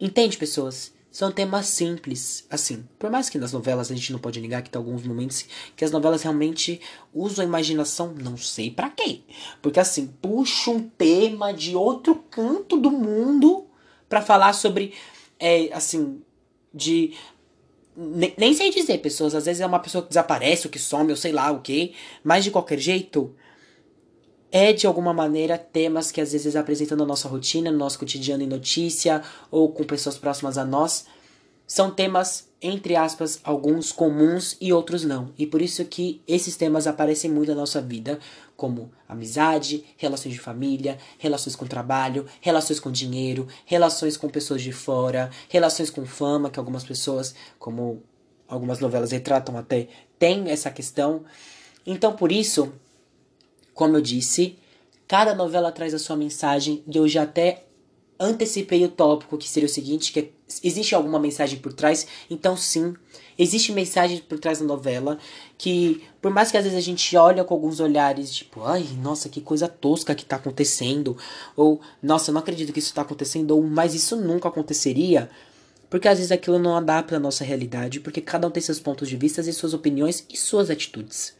Entende, 0.00 0.38
pessoas? 0.38 0.92
São 1.10 1.32
temas 1.32 1.66
simples, 1.66 2.46
assim. 2.48 2.88
Por 2.98 3.10
mais 3.10 3.28
que 3.28 3.36
nas 3.36 3.52
novelas 3.52 3.90
a 3.90 3.94
gente 3.94 4.12
não 4.12 4.18
pode 4.20 4.40
negar 4.40 4.62
que 4.62 4.70
tem 4.70 4.78
alguns 4.78 5.02
momentos 5.02 5.44
que 5.76 5.84
as 5.84 5.90
novelas 5.90 6.22
realmente 6.22 6.80
usam 7.12 7.44
a 7.44 7.48
imaginação, 7.48 8.14
não 8.14 8.36
sei 8.36 8.70
para 8.70 8.88
quê. 8.90 9.20
Porque 9.60 9.80
assim, 9.80 10.06
puxa 10.06 10.70
um 10.70 10.88
tema 10.88 11.52
de 11.52 11.74
outro 11.74 12.14
canto 12.30 12.76
do 12.76 12.92
mundo 12.92 13.66
para 14.08 14.22
falar 14.22 14.52
sobre, 14.52 14.94
é, 15.38 15.68
assim, 15.72 16.22
de. 16.72 17.14
Nem, 17.96 18.32
nem 18.38 18.54
sei 18.54 18.70
dizer, 18.70 18.98
pessoas. 18.98 19.34
Às 19.34 19.46
vezes 19.46 19.60
é 19.60 19.66
uma 19.66 19.80
pessoa 19.80 20.02
que 20.02 20.08
desaparece, 20.08 20.68
ou 20.68 20.70
que 20.70 20.78
some, 20.78 21.10
ou 21.10 21.16
sei 21.16 21.32
lá 21.32 21.50
o 21.50 21.60
que. 21.60 21.92
Mas 22.22 22.44
de 22.44 22.52
qualquer 22.52 22.78
jeito, 22.78 23.34
é 24.52 24.72
de 24.72 24.86
alguma 24.86 25.12
maneira 25.12 25.56
temas 25.56 26.10
que 26.10 26.20
às 26.20 26.32
vezes 26.32 26.56
apresentam 26.56 26.96
na 26.96 27.04
nossa 27.04 27.28
rotina, 27.28 27.70
no 27.70 27.78
nosso 27.78 27.98
cotidiano 27.98 28.42
em 28.42 28.46
notícia, 28.46 29.22
ou 29.50 29.72
com 29.72 29.84
pessoas 29.84 30.18
próximas 30.18 30.58
a 30.58 30.64
nós. 30.64 31.06
São 31.66 31.90
temas 31.90 32.50
entre 32.62 32.94
aspas, 32.94 33.40
alguns 33.42 33.90
comuns 33.90 34.56
e 34.60 34.72
outros 34.72 35.02
não. 35.02 35.32
E 35.38 35.46
por 35.46 35.62
isso 35.62 35.84
que 35.84 36.20
esses 36.28 36.56
temas 36.56 36.86
aparecem 36.86 37.30
muito 37.30 37.48
na 37.48 37.54
nossa 37.54 37.80
vida, 37.80 38.18
como 38.54 38.90
amizade, 39.08 39.84
relações 39.96 40.34
de 40.34 40.40
família, 40.40 40.98
relações 41.18 41.56
com 41.56 41.66
trabalho, 41.66 42.26
relações 42.40 42.78
com 42.78 42.90
dinheiro, 42.90 43.48
relações 43.64 44.16
com 44.16 44.28
pessoas 44.28 44.60
de 44.60 44.72
fora, 44.72 45.30
relações 45.48 45.88
com 45.88 46.04
fama, 46.04 46.50
que 46.50 46.58
algumas 46.58 46.84
pessoas, 46.84 47.34
como 47.58 48.02
algumas 48.46 48.78
novelas 48.78 49.12
retratam 49.12 49.56
até, 49.56 49.88
tem 50.18 50.50
essa 50.50 50.70
questão. 50.70 51.24
Então, 51.86 52.14
por 52.14 52.30
isso, 52.30 52.70
como 53.74 53.96
eu 53.96 54.00
disse, 54.00 54.58
cada 55.06 55.34
novela 55.34 55.72
traz 55.72 55.94
a 55.94 55.98
sua 55.98 56.16
mensagem 56.16 56.82
e 56.86 56.96
eu 56.96 57.08
já 57.08 57.22
até 57.22 57.64
antecipei 58.20 58.84
o 58.84 58.88
tópico, 58.88 59.38
que 59.38 59.48
seria 59.48 59.66
o 59.66 59.72
seguinte, 59.72 60.12
que 60.12 60.20
é, 60.20 60.28
existe 60.62 60.94
alguma 60.94 61.18
mensagem 61.18 61.58
por 61.58 61.72
trás, 61.72 62.06
então 62.28 62.54
sim, 62.54 62.94
existe 63.38 63.72
mensagem 63.72 64.18
por 64.18 64.38
trás 64.38 64.58
da 64.58 64.64
novela, 64.66 65.18
que 65.56 66.04
por 66.20 66.30
mais 66.30 66.50
que 66.50 66.58
às 66.58 66.64
vezes 66.64 66.78
a 66.78 66.82
gente 66.82 67.16
olha 67.16 67.42
com 67.42 67.54
alguns 67.54 67.80
olhares, 67.80 68.30
tipo, 68.34 68.62
ai, 68.62 68.86
nossa, 69.02 69.30
que 69.30 69.40
coisa 69.40 69.66
tosca 69.66 70.14
que 70.14 70.26
tá 70.26 70.36
acontecendo, 70.36 71.16
ou, 71.56 71.80
nossa, 72.02 72.30
não 72.30 72.40
acredito 72.40 72.74
que 72.74 72.78
isso 72.78 72.92
tá 72.92 73.00
acontecendo, 73.00 73.52
ou, 73.52 73.62
mas 73.62 73.94
isso 73.94 74.16
nunca 74.16 74.48
aconteceria, 74.48 75.30
porque 75.88 76.06
às 76.06 76.18
vezes 76.18 76.30
aquilo 76.30 76.58
não 76.58 76.76
adapta 76.76 77.16
à 77.16 77.18
nossa 77.18 77.42
realidade, 77.42 78.00
porque 78.00 78.20
cada 78.20 78.46
um 78.46 78.50
tem 78.50 78.62
seus 78.62 78.78
pontos 78.78 79.08
de 79.08 79.16
vista 79.16 79.40
e 79.40 79.52
suas 79.52 79.72
opiniões 79.72 80.26
e 80.30 80.36
suas 80.36 80.68
atitudes. 80.68 81.34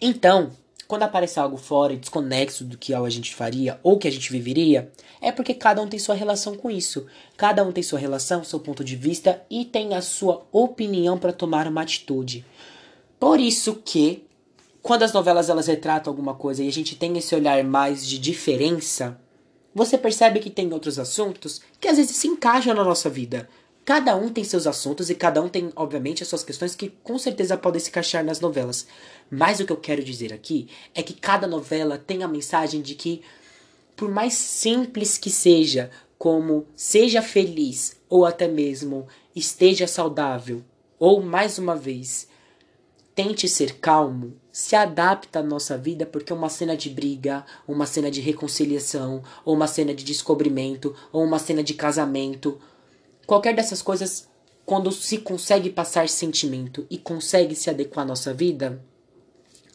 Então, 0.00 0.52
quando 0.86 1.02
aparece 1.02 1.38
algo 1.40 1.56
fora 1.56 1.92
e 1.92 1.96
desconexo 1.96 2.64
do 2.64 2.78
que 2.78 2.94
a 2.94 3.08
gente 3.08 3.34
faria 3.34 3.78
ou 3.82 3.98
que 3.98 4.06
a 4.06 4.10
gente 4.10 4.30
viveria, 4.30 4.90
é 5.20 5.32
porque 5.32 5.54
cada 5.54 5.82
um 5.82 5.88
tem 5.88 5.98
sua 5.98 6.14
relação 6.14 6.56
com 6.56 6.70
isso. 6.70 7.06
Cada 7.36 7.64
um 7.64 7.72
tem 7.72 7.82
sua 7.82 7.98
relação, 7.98 8.44
seu 8.44 8.60
ponto 8.60 8.84
de 8.84 8.96
vista 8.96 9.42
e 9.50 9.64
tem 9.64 9.94
a 9.94 10.02
sua 10.02 10.46
opinião 10.52 11.18
para 11.18 11.32
tomar 11.32 11.66
uma 11.66 11.82
atitude. 11.82 12.44
Por 13.18 13.40
isso 13.40 13.80
que 13.84 14.24
quando 14.82 15.02
as 15.02 15.12
novelas 15.12 15.48
elas 15.48 15.66
retratam 15.66 16.12
alguma 16.12 16.34
coisa 16.34 16.62
e 16.62 16.68
a 16.68 16.72
gente 16.72 16.94
tem 16.94 17.18
esse 17.18 17.34
olhar 17.34 17.62
mais 17.64 18.06
de 18.06 18.18
diferença, 18.18 19.18
você 19.74 19.98
percebe 19.98 20.38
que 20.38 20.48
tem 20.48 20.72
outros 20.72 20.98
assuntos 20.98 21.60
que 21.80 21.88
às 21.88 21.96
vezes 21.96 22.16
se 22.16 22.28
encaixam 22.28 22.72
na 22.72 22.84
nossa 22.84 23.10
vida. 23.10 23.48
Cada 23.86 24.16
um 24.16 24.28
tem 24.28 24.42
seus 24.42 24.66
assuntos 24.66 25.10
e 25.10 25.14
cada 25.14 25.40
um 25.40 25.48
tem, 25.48 25.70
obviamente, 25.76 26.20
as 26.20 26.28
suas 26.28 26.42
questões 26.42 26.74
que 26.74 26.90
com 27.04 27.16
certeza 27.20 27.56
podem 27.56 27.80
se 27.80 27.88
encaixar 27.88 28.24
nas 28.24 28.40
novelas. 28.40 28.88
Mas 29.30 29.60
o 29.60 29.64
que 29.64 29.70
eu 29.72 29.76
quero 29.76 30.02
dizer 30.02 30.32
aqui 30.32 30.68
é 30.92 31.04
que 31.04 31.14
cada 31.14 31.46
novela 31.46 31.96
tem 31.96 32.24
a 32.24 32.28
mensagem 32.28 32.82
de 32.82 32.96
que, 32.96 33.22
por 33.94 34.10
mais 34.10 34.34
simples 34.34 35.16
que 35.16 35.30
seja, 35.30 35.88
como 36.18 36.66
seja 36.74 37.22
feliz 37.22 37.96
ou 38.08 38.26
até 38.26 38.48
mesmo 38.48 39.06
esteja 39.36 39.86
saudável, 39.86 40.64
ou 40.98 41.22
mais 41.22 41.56
uma 41.56 41.76
vez, 41.76 42.26
tente 43.14 43.48
ser 43.48 43.76
calmo, 43.78 44.34
se 44.50 44.74
adapta 44.74 45.38
à 45.38 45.42
nossa 45.44 45.78
vida, 45.78 46.04
porque 46.04 46.32
uma 46.32 46.48
cena 46.48 46.76
de 46.76 46.90
briga, 46.90 47.46
uma 47.68 47.86
cena 47.86 48.10
de 48.10 48.20
reconciliação, 48.20 49.22
ou 49.44 49.54
uma 49.54 49.68
cena 49.68 49.94
de 49.94 50.02
descobrimento, 50.02 50.92
ou 51.12 51.22
uma 51.22 51.38
cena 51.38 51.62
de 51.62 51.72
casamento 51.72 52.58
Qualquer 53.26 53.54
dessas 53.56 53.82
coisas, 53.82 54.28
quando 54.64 54.92
se 54.92 55.18
consegue 55.18 55.68
passar 55.70 56.08
sentimento 56.08 56.86
e 56.88 56.96
consegue 56.96 57.56
se 57.56 57.68
adequar 57.68 58.04
à 58.04 58.08
nossa 58.08 58.32
vida, 58.32 58.80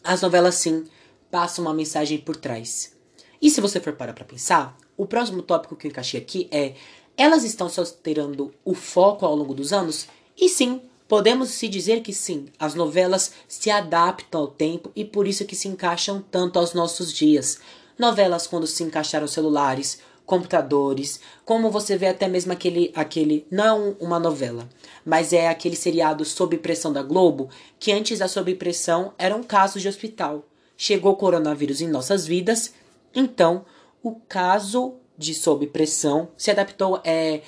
as 0.02 0.22
novelas 0.22 0.54
sim 0.54 0.86
passam 1.30 1.64
uma 1.64 1.74
mensagem 1.74 2.18
por 2.18 2.34
trás. 2.34 2.96
E 3.40 3.50
se 3.50 3.60
você 3.60 3.78
for 3.78 3.92
parar 3.92 4.14
para 4.14 4.24
pensar, 4.24 4.76
o 4.96 5.06
próximo 5.06 5.42
tópico 5.42 5.76
que 5.76 5.86
eu 5.86 5.90
encaixei 5.90 6.18
aqui 6.18 6.48
é: 6.50 6.74
elas 7.16 7.44
estão 7.44 7.68
se 7.68 7.78
alterando 7.78 8.54
o 8.64 8.74
foco 8.74 9.26
ao 9.26 9.36
longo 9.36 9.54
dos 9.54 9.72
anos? 9.72 10.06
E 10.34 10.48
sim, 10.48 10.80
podemos 11.06 11.50
se 11.50 11.68
dizer 11.68 12.00
que 12.00 12.12
sim, 12.14 12.46
as 12.58 12.74
novelas 12.74 13.32
se 13.46 13.70
adaptam 13.70 14.40
ao 14.40 14.48
tempo 14.48 14.90
e 14.96 15.04
por 15.04 15.26
isso 15.26 15.44
que 15.44 15.54
se 15.54 15.68
encaixam 15.68 16.24
tanto 16.30 16.58
aos 16.58 16.72
nossos 16.72 17.12
dias. 17.12 17.58
Novelas 17.98 18.46
quando 18.46 18.66
se 18.66 18.82
encaixaram 18.82 19.26
celulares, 19.28 20.00
computadores, 20.32 21.20
como 21.44 21.70
você 21.70 21.94
vê 21.94 22.06
até 22.06 22.26
mesmo 22.26 22.54
aquele, 22.54 22.90
aquele 22.94 23.46
não 23.50 23.94
uma 24.00 24.18
novela, 24.18 24.66
mas 25.04 25.30
é 25.30 25.46
aquele 25.46 25.76
seriado 25.76 26.24
Sob 26.24 26.56
Pressão 26.56 26.90
da 26.90 27.02
Globo, 27.02 27.50
que 27.78 27.92
antes 27.92 28.18
da 28.18 28.26
Sob 28.26 28.54
Pressão 28.54 29.12
eram 29.18 29.42
casos 29.42 29.82
de 29.82 29.88
hospital. 29.88 30.42
Chegou 30.74 31.12
o 31.12 31.16
coronavírus 31.16 31.82
em 31.82 31.86
nossas 31.86 32.26
vidas, 32.26 32.72
então 33.14 33.66
o 34.02 34.14
caso 34.26 34.94
de 35.18 35.34
sob 35.34 35.66
pressão 35.66 36.30
se 36.34 36.50
adaptou 36.50 36.98
é, 37.04 37.42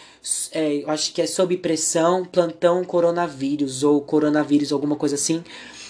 é 0.53 0.83
eu 0.83 0.91
acho 0.91 1.15
que 1.15 1.23
é 1.23 1.27
sob 1.27 1.57
pressão 1.57 2.23
plantão 2.23 2.85
coronavírus 2.85 3.83
ou 3.83 4.03
coronavírus 4.03 4.71
alguma 4.71 4.95
coisa 4.95 5.15
assim 5.15 5.43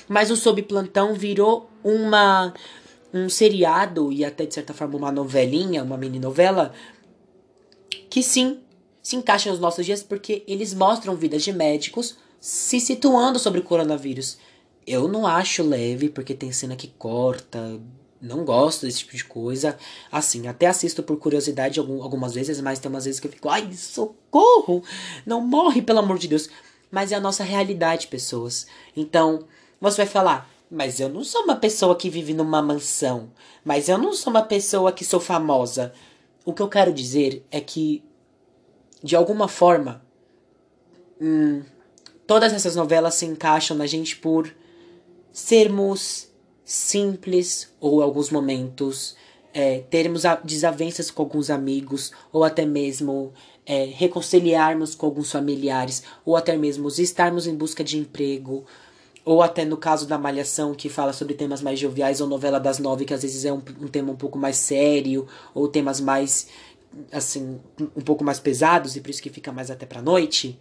mas 0.08 0.30
o 0.30 0.36
sob 0.36 0.62
plantão 0.62 1.14
virou 1.14 1.68
uma 1.82 2.54
um 3.14 3.28
seriado 3.28 4.10
e 4.10 4.24
até 4.24 4.44
de 4.44 4.52
certa 4.52 4.74
forma 4.74 4.96
uma 4.96 5.12
novelinha, 5.12 5.84
uma 5.84 5.96
mini 5.96 6.18
novela, 6.18 6.74
que 8.10 8.24
sim 8.24 8.58
se 9.00 9.14
encaixa 9.14 9.50
nos 9.50 9.60
nossos 9.60 9.86
dias 9.86 10.02
porque 10.02 10.42
eles 10.48 10.74
mostram 10.74 11.14
vidas 11.14 11.44
de 11.44 11.52
médicos 11.52 12.16
se 12.40 12.80
situando 12.80 13.38
sobre 13.38 13.60
o 13.60 13.62
coronavírus. 13.62 14.36
Eu 14.84 15.06
não 15.06 15.26
acho 15.26 15.62
leve 15.62 16.08
porque 16.08 16.34
tem 16.34 16.50
cena 16.50 16.74
que 16.74 16.88
corta, 16.88 17.80
não 18.20 18.44
gosto 18.44 18.84
desse 18.84 18.98
tipo 18.98 19.16
de 19.16 19.24
coisa. 19.24 19.78
Assim, 20.10 20.48
até 20.48 20.66
assisto 20.66 21.02
por 21.02 21.16
curiosidade 21.16 21.78
algumas 21.78 22.34
vezes, 22.34 22.60
mas 22.60 22.80
tem 22.80 22.90
umas 22.90 23.04
vezes 23.04 23.20
que 23.20 23.28
eu 23.28 23.32
fico, 23.32 23.48
ai, 23.48 23.72
socorro! 23.72 24.82
Não 25.24 25.40
morre, 25.40 25.80
pelo 25.80 26.00
amor 26.00 26.18
de 26.18 26.26
Deus. 26.26 26.48
Mas 26.90 27.12
é 27.12 27.14
a 27.14 27.20
nossa 27.20 27.44
realidade, 27.44 28.08
pessoas. 28.08 28.66
Então, 28.96 29.46
você 29.80 29.98
vai 29.98 30.06
falar, 30.06 30.50
mas 30.70 31.00
eu 31.00 31.08
não 31.08 31.22
sou 31.22 31.42
uma 31.42 31.56
pessoa 31.56 31.96
que 31.96 32.10
vive 32.10 32.34
numa 32.34 32.60
mansão. 32.60 33.30
Mas 33.64 33.88
eu 33.88 33.98
não 33.98 34.12
sou 34.12 34.30
uma 34.30 34.42
pessoa 34.42 34.92
que 34.92 35.04
sou 35.04 35.20
famosa. 35.20 35.92
O 36.44 36.52
que 36.52 36.62
eu 36.62 36.68
quero 36.68 36.92
dizer 36.92 37.44
é 37.50 37.60
que, 37.60 38.02
de 39.02 39.14
alguma 39.14 39.48
forma, 39.48 40.04
hum, 41.20 41.62
todas 42.26 42.52
essas 42.52 42.76
novelas 42.76 43.14
se 43.14 43.26
encaixam 43.26 43.76
na 43.76 43.86
gente 43.86 44.16
por 44.16 44.54
sermos 45.32 46.28
simples 46.64 47.72
ou 47.80 48.02
alguns 48.02 48.30
momentos 48.30 49.16
é, 49.52 49.80
termos 49.90 50.22
desavenças 50.42 51.10
com 51.10 51.22
alguns 51.22 51.50
amigos 51.50 52.10
ou 52.32 52.42
até 52.42 52.66
mesmo 52.66 53.32
é, 53.64 53.84
reconciliarmos 53.84 54.94
com 54.94 55.06
alguns 55.06 55.30
familiares 55.30 56.02
ou 56.24 56.36
até 56.36 56.56
mesmo 56.56 56.88
estarmos 56.88 57.46
em 57.46 57.54
busca 57.54 57.84
de 57.84 57.96
emprego 57.98 58.64
ou 59.24 59.42
até 59.42 59.64
no 59.64 59.76
caso 59.76 60.06
da 60.06 60.18
Malhação, 60.18 60.74
que 60.74 60.88
fala 60.88 61.12
sobre 61.12 61.34
temas 61.34 61.62
mais 61.62 61.78
joviais, 61.78 62.20
ou 62.20 62.28
novela 62.28 62.60
das 62.60 62.78
nove, 62.78 63.04
que 63.04 63.14
às 63.14 63.22
vezes 63.22 63.44
é 63.44 63.52
um, 63.52 63.62
um 63.80 63.88
tema 63.88 64.12
um 64.12 64.16
pouco 64.16 64.38
mais 64.38 64.56
sério, 64.56 65.26
ou 65.54 65.66
temas 65.66 66.00
mais, 66.00 66.48
assim, 67.10 67.58
um 67.96 68.02
pouco 68.02 68.22
mais 68.22 68.38
pesados, 68.38 68.96
e 68.96 69.00
por 69.00 69.10
isso 69.10 69.22
que 69.22 69.30
fica 69.30 69.50
mais 69.50 69.70
até 69.70 69.86
pra 69.86 70.02
noite. 70.02 70.58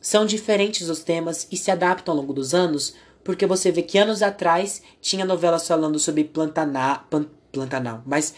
São 0.00 0.26
diferentes 0.26 0.88
os 0.88 1.00
temas 1.00 1.46
e 1.50 1.56
se 1.56 1.70
adaptam 1.70 2.12
ao 2.12 2.20
longo 2.20 2.32
dos 2.32 2.54
anos, 2.54 2.94
porque 3.22 3.46
você 3.46 3.70
vê 3.70 3.82
que 3.82 3.98
anos 3.98 4.22
atrás 4.22 4.82
tinha 5.00 5.24
novelas 5.24 5.66
falando 5.66 5.98
sobre 5.98 6.24
Plantaná, 6.24 7.04
pan, 7.10 7.26
Plantanal, 7.52 8.02
mas 8.04 8.34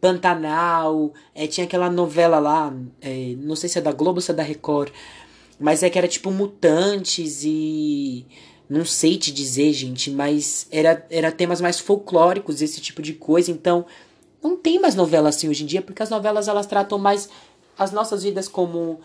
Pantanal, 0.00 1.12
é, 1.34 1.46
tinha 1.46 1.66
aquela 1.66 1.90
novela 1.90 2.38
lá, 2.38 2.72
é, 3.00 3.34
não 3.38 3.56
sei 3.56 3.68
se 3.68 3.78
é 3.78 3.80
da 3.80 3.92
Globo 3.92 4.18
ou 4.18 4.20
se 4.20 4.30
é 4.30 4.34
da 4.34 4.42
Record, 4.42 4.92
mas 5.58 5.82
é 5.82 5.90
que 5.90 5.98
era 5.98 6.06
tipo 6.06 6.30
mutantes 6.30 7.42
e 7.44 8.26
não 8.68 8.84
sei 8.84 9.16
te 9.16 9.32
dizer, 9.32 9.72
gente, 9.72 10.10
mas 10.10 10.66
era, 10.70 11.06
era 11.10 11.32
temas 11.32 11.60
mais 11.60 11.78
folclóricos, 11.78 12.60
esse 12.60 12.80
tipo 12.80 13.00
de 13.00 13.14
coisa. 13.14 13.50
Então, 13.50 13.86
não 14.42 14.56
tem 14.56 14.78
mais 14.78 14.94
novela 14.94 15.30
assim 15.30 15.48
hoje 15.48 15.64
em 15.64 15.66
dia, 15.66 15.80
porque 15.80 16.02
as 16.02 16.10
novelas 16.10 16.48
elas 16.48 16.66
tratam 16.66 16.98
mais 16.98 17.28
as 17.78 17.92
nossas 17.92 18.22
vidas 18.22 18.46
como. 18.46 19.00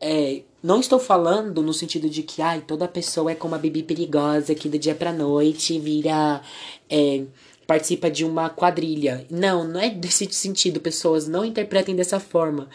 É, 0.00 0.42
não 0.62 0.80
estou 0.80 0.98
falando 0.98 1.62
no 1.62 1.72
sentido 1.72 2.10
de 2.10 2.22
que 2.22 2.42
ai, 2.42 2.60
toda 2.60 2.88
pessoa 2.88 3.30
é 3.30 3.34
como 3.34 3.54
a 3.54 3.58
Bibi 3.58 3.82
perigosa 3.82 4.54
que 4.54 4.68
do 4.68 4.78
dia 4.78 4.94
pra 4.94 5.12
noite 5.12 5.78
vira. 5.78 6.42
É, 6.90 7.22
participa 7.66 8.10
de 8.10 8.24
uma 8.24 8.50
quadrilha. 8.50 9.26
Não, 9.30 9.64
não 9.64 9.80
é 9.80 9.90
desse 9.90 10.30
sentido. 10.32 10.80
Pessoas 10.80 11.28
não 11.28 11.44
interpretem 11.44 11.94
dessa 11.94 12.18
forma. 12.18 12.68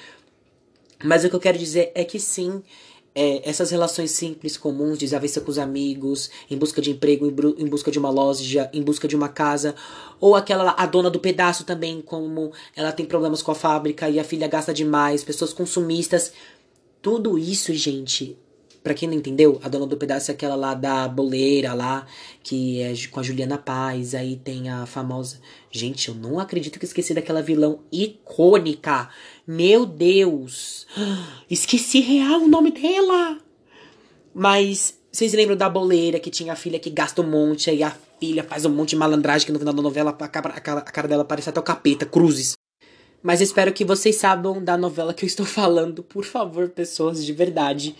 Mas 1.04 1.23
o 1.23 1.30
que 1.30 1.36
eu 1.36 1.39
quero 1.39 1.58
dizer 1.58 1.91
é 1.93 2.04
que 2.04 2.19
sim 2.19 2.63
é, 3.13 3.48
essas 3.50 3.72
relações 3.72 4.12
simples, 4.12 4.58
comuns, 4.58 4.98
desavença 4.98 5.41
com 5.41 5.52
os 5.52 5.58
amigos, 5.58 6.30
em 6.50 6.58
busca 6.58 6.82
de 6.82 6.91
emprego, 6.91 7.26
em, 7.26 7.63
em, 7.63 7.67
busca 7.67 7.91
de 7.91 8.00
uma 8.00 8.10
loja, 8.10 8.69
em 8.74 8.82
busca 8.82 9.08
de 9.08 9.15
uma 9.15 9.30
casa, 9.30 9.76
ou 10.19 10.36
aquela 10.36 10.76
a 10.78 10.86
dona 10.86 11.10
do 11.10 11.19
pedaço 11.19 11.63
também, 11.63 12.02
como 12.02 12.52
ela 12.76 12.91
tem 12.91 13.06
problemas 13.06 13.41
com 13.41 13.52
a 13.52 13.56
fábrica 13.56 14.10
e 14.10 14.19
a 14.19 14.24
filha 14.24 14.48
gasta 14.48 14.74
demais, 14.74 15.24
pessoas 15.24 15.54
consumistas. 15.54 16.32
Tudo 17.02 17.38
isso, 17.38 17.74
gente, 17.74 18.38
Pra 18.89 18.95
quem 18.95 19.08
não 19.08 19.15
entendeu, 19.15 19.60
a 19.63 19.69
dona 19.69 19.86
do 19.86 19.95
pedaço 19.95 20.32
é 20.32 20.34
aquela 20.34 20.56
lá 20.56 20.73
da 20.73 21.08
boleira 21.08 21.75
lá, 21.75 22.08
que 22.41 22.82
é 22.82 22.91
com 23.12 23.19
a 23.19 23.23
Juliana 23.23 23.56
Paz. 23.56 24.15
Aí 24.15 24.36
tem 24.36 24.67
a 24.67 24.88
famosa. 24.88 25.39
Gente, 25.69 26.10
eu 26.10 26.15
não 26.15 26.39
acredito 26.39 26.80
que 26.80 26.86
esqueci 26.86 27.13
daquela 27.13 27.39
vilão 27.39 27.82
icônica. 27.91 29.08
Meu 29.45 29.86
Deus! 29.86 30.88
Esqueci 31.47 31.99
real 31.99 32.41
o 32.41 32.47
nome 32.47 32.71
dela! 32.71 33.38
Mas 34.34 34.97
vocês 35.12 35.34
lembram 35.34 35.56
da 35.56 35.69
boleira 35.69 36.19
que 36.19 36.32
tinha 36.32 36.54
a 36.54 36.56
filha 36.56 36.80
que 36.80 36.89
gasta 36.89 37.21
um 37.21 37.30
monte, 37.30 37.69
aí 37.69 37.84
a 37.84 37.95
filha 38.19 38.43
faz 38.43 38.65
um 38.65 38.71
monte 38.71 38.89
de 38.89 38.95
malandragem 38.95 39.45
que 39.45 39.52
no 39.52 39.60
final 39.60 39.75
da 39.75 39.84
novela 39.84 40.17
a 40.19 40.28
cara, 40.28 40.49
a 40.49 40.82
cara 40.82 41.08
dela 41.08 41.23
parece 41.23 41.52
até 41.52 41.60
o 41.60 41.63
capeta, 41.63 42.08
cruzes. 42.08 42.54
Mas 43.21 43.39
espero 43.39 43.71
que 43.71 43.86
vocês 43.86 44.15
saibam 44.15 44.63
da 44.63 44.75
novela 44.75 45.13
que 45.13 45.25
eu 45.25 45.28
estou 45.28 45.45
falando, 45.47 46.02
por 46.02 46.25
favor, 46.25 46.69
pessoas 46.69 47.23
de 47.23 47.34
verdade. 47.34 47.95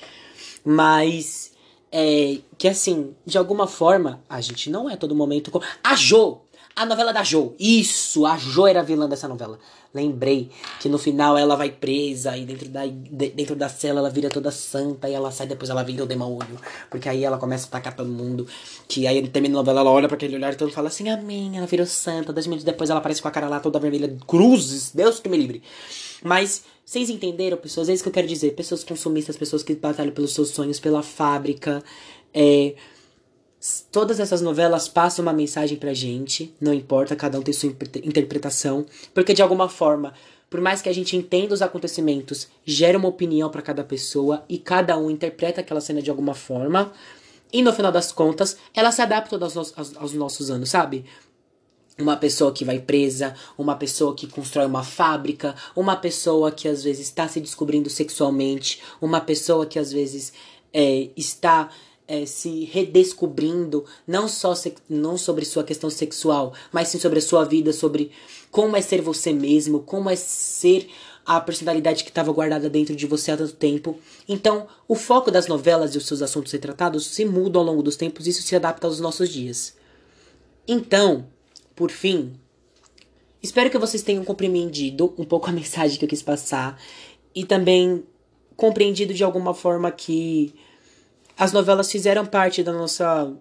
Mas 0.64 1.52
é, 1.92 2.40
que 2.58 2.68
assim, 2.68 3.16
de 3.26 3.38
alguma 3.38 3.68
forma, 3.68 4.22
a 4.30 4.40
gente 4.42 4.70
não 4.70 4.90
é 4.90 4.96
todo 4.96 5.16
momento. 5.16 5.52
Com... 5.52 5.62
A 5.84 5.96
Jo! 5.96 6.42
A 6.76 6.86
novela 6.86 7.12
da 7.12 7.24
Jo. 7.24 7.54
Isso! 7.60 8.26
A 8.26 8.38
Jo 8.38 8.68
era 8.68 8.80
a 8.80 8.84
vilã 8.84 9.10
dessa 9.10 9.28
novela. 9.28 9.60
Lembrei 9.92 10.52
que 10.80 10.88
no 10.88 11.00
final 11.00 11.36
ela 11.36 11.56
vai 11.56 11.72
presa 11.72 12.38
e 12.38 12.46
dentro 12.46 12.70
da, 12.70 12.82
dentro 12.86 13.56
da 13.56 13.68
cela 13.68 14.00
ela 14.00 14.10
vira 14.10 14.30
toda 14.30 14.52
santa 14.52 15.10
e 15.10 15.14
ela 15.14 15.32
sai 15.32 15.48
depois 15.48 15.70
ela 15.72 15.82
vira 15.82 16.04
o 16.04 16.08
demônio. 16.08 16.60
Porque 16.92 17.10
aí 17.10 17.24
ela 17.24 17.40
começa 17.40 17.66
a 17.66 17.68
atacar 17.70 17.96
todo 17.96 18.08
mundo. 18.08 18.46
Que 18.88 19.08
aí 19.08 19.28
termina 19.28 19.56
a 19.56 19.60
novela, 19.60 19.82
ela 19.82 19.90
olha 19.90 20.08
para 20.08 20.16
aquele 20.16 20.36
olhar 20.36 20.54
e 20.54 20.56
todo 20.56 20.72
fala 20.72 20.90
assim: 20.90 21.10
Amém, 21.10 21.58
ela 21.58 21.66
virou 21.66 21.88
santa. 21.88 22.32
Dez 22.32 22.46
minutos 22.46 22.64
depois 22.64 22.92
ela 22.92 23.00
aparece 23.00 23.20
com 23.20 23.28
a 23.28 23.32
cara 23.32 23.50
lá 23.50 23.60
toda 23.60 23.80
vermelha. 23.80 24.16
Cruzes, 24.28 24.92
Deus 24.94 25.20
que 25.20 25.28
me 25.28 25.38
livre. 25.38 25.64
Mas 26.24 26.64
vocês 26.90 27.08
entenderam, 27.08 27.56
pessoas? 27.56 27.88
É 27.88 27.94
isso 27.94 28.02
que 28.02 28.10
eu 28.10 28.14
quero 28.14 28.26
dizer. 28.26 28.56
Pessoas 28.56 28.84
consumistas, 28.84 29.38
pessoas 29.38 29.62
que 29.62 29.76
batalham 29.76 30.12
pelos 30.12 30.34
seus 30.34 30.50
sonhos, 30.50 30.80
pela 30.80 31.04
fábrica. 31.04 31.84
É, 32.34 32.74
todas 33.92 34.20
essas 34.20 34.42
novelas 34.42 34.88
passam 34.88 35.22
uma 35.22 35.32
mensagem 35.32 35.78
pra 35.78 35.94
gente. 35.94 36.52
Não 36.60 36.74
importa, 36.74 37.16
cada 37.16 37.38
um 37.38 37.44
tem 37.44 37.54
sua 37.54 37.70
interpretação. 38.04 38.88
Porque 39.14 39.36
de 39.36 39.42
alguma 39.44 39.70
forma, 39.70 40.16
por 40.50 40.62
mais 40.62 40.82
que 40.82 40.90
a 40.90 40.92
gente 40.92 41.16
entenda 41.16 41.54
os 41.54 41.62
acontecimentos, 41.62 42.48
gera 42.66 42.98
uma 42.98 43.10
opinião 43.10 43.52
para 43.52 43.62
cada 43.62 43.84
pessoa 43.84 44.44
e 44.50 44.58
cada 44.58 44.98
um 44.98 45.12
interpreta 45.12 45.62
aquela 45.62 45.82
cena 45.82 46.02
de 46.02 46.10
alguma 46.10 46.34
forma. 46.34 46.92
E 47.54 47.62
no 47.62 47.72
final 47.72 47.92
das 47.92 48.12
contas, 48.12 48.58
ela 48.74 48.92
se 48.92 49.04
adapta 49.04 49.36
aos, 49.36 49.56
aos, 49.56 49.96
aos 49.96 50.14
nossos 50.14 50.50
anos, 50.50 50.72
sabe? 50.72 51.06
Uma 52.02 52.18
pessoa 52.18 52.52
que 52.52 52.66
vai 52.66 52.80
presa, 52.80 53.36
uma 53.58 53.76
pessoa 53.76 54.16
que 54.16 54.28
constrói 54.28 54.66
uma 54.66 54.84
fábrica, 54.84 55.56
uma 55.76 55.96
pessoa 55.96 56.52
que 56.52 56.68
às 56.68 56.84
vezes 56.84 57.08
está 57.08 57.28
se 57.28 57.40
descobrindo 57.40 57.90
sexualmente, 57.90 58.82
uma 59.02 59.22
pessoa 59.22 59.66
que 59.66 59.80
às 59.80 59.92
vezes 59.92 60.34
é, 60.74 61.10
está 61.16 61.70
é, 62.08 62.26
se 62.26 62.66
redescobrindo, 62.66 63.86
não 64.08 64.28
só 64.28 64.54
não 64.90 65.18
sobre 65.18 65.46
sua 65.46 65.64
questão 65.64 65.90
sexual, 65.90 66.54
mas 66.72 66.88
sim 66.88 67.00
sobre 67.00 67.20
a 67.20 67.22
sua 67.22 67.46
vida, 67.46 67.72
sobre 67.72 68.12
como 68.50 68.76
é 68.76 68.82
ser 68.82 69.02
você 69.02 69.32
mesmo, 69.32 69.82
como 69.82 70.10
é 70.10 70.16
ser 70.16 70.90
a 71.24 71.40
personalidade 71.40 72.04
que 72.04 72.10
estava 72.10 72.32
guardada 72.32 72.68
dentro 72.68 72.96
de 72.96 73.06
você 73.06 73.32
há 73.32 73.38
tanto 73.38 73.54
tempo. 73.54 74.00
Então, 74.28 74.68
o 74.88 74.96
foco 74.96 75.30
das 75.30 75.46
novelas 75.48 75.94
e 75.94 75.98
os 76.00 76.08
seus 76.08 76.24
assuntos 76.24 76.52
retratados 76.52 77.06
se 77.06 77.24
muda 77.24 77.60
ao 77.60 77.66
longo 77.66 77.84
dos 77.84 77.96
tempos 77.96 78.26
e 78.26 78.32
isso 78.32 78.42
se 78.42 78.56
adapta 78.56 78.88
aos 78.88 79.00
nossos 79.00 79.30
dias. 79.30 79.76
Então, 80.68 81.28
por 81.80 81.92
fim, 81.92 82.34
espero 83.42 83.70
que 83.70 83.78
vocês 83.78 84.04
tenham 84.04 84.26
compreendido 84.26 85.14
um 85.18 85.24
pouco 85.24 85.50
a 85.50 85.54
mensagem 85.54 85.98
que 85.98 86.04
eu 86.04 86.10
quis 86.10 86.22
passar 86.22 86.78
e 87.34 87.46
também 87.46 88.04
compreendido 88.58 89.14
de 89.14 89.24
alguma 89.24 89.54
forma 89.54 89.90
que 89.90 90.54
as 91.38 91.54
novelas 91.54 91.90
fizeram 91.90 92.26
parte 92.26 92.62
da 92.62 92.74
nossa 92.74 93.34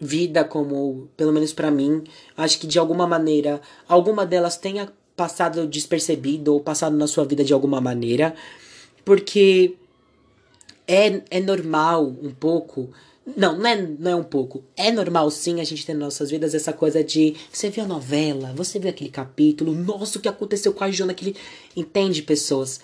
vida 0.00 0.42
como, 0.42 1.08
pelo 1.16 1.32
menos 1.32 1.52
para 1.52 1.70
mim, 1.70 2.02
acho 2.36 2.58
que 2.58 2.66
de 2.66 2.76
alguma 2.76 3.06
maneira, 3.06 3.60
alguma 3.88 4.26
delas 4.26 4.56
tenha 4.56 4.92
passado 5.14 5.64
despercebido 5.64 6.52
ou 6.54 6.60
passado 6.60 6.96
na 6.96 7.06
sua 7.06 7.24
vida 7.24 7.44
de 7.44 7.52
alguma 7.52 7.80
maneira, 7.80 8.34
porque 9.04 9.76
é, 10.88 11.22
é 11.30 11.40
normal 11.40 12.04
um 12.04 12.34
pouco 12.34 12.90
não, 13.34 13.58
não 13.58 13.66
é, 13.66 13.76
não 13.76 14.10
é 14.10 14.14
um 14.14 14.22
pouco. 14.22 14.62
É 14.76 14.92
normal 14.92 15.30
sim 15.30 15.60
a 15.60 15.64
gente 15.64 15.84
ter 15.84 15.94
nas 15.94 16.02
nossas 16.02 16.30
vidas 16.30 16.54
essa 16.54 16.72
coisa 16.72 17.02
de. 17.02 17.34
Você 17.50 17.70
viu 17.70 17.82
a 17.82 17.86
novela, 17.86 18.52
você 18.54 18.78
viu 18.78 18.90
aquele 18.90 19.10
capítulo, 19.10 19.72
nossa, 19.72 20.18
o 20.18 20.20
que 20.20 20.28
aconteceu 20.28 20.72
com 20.72 20.84
a 20.84 20.90
Jona, 20.90 21.10
aquele. 21.10 21.34
Entende, 21.74 22.22
pessoas? 22.22 22.80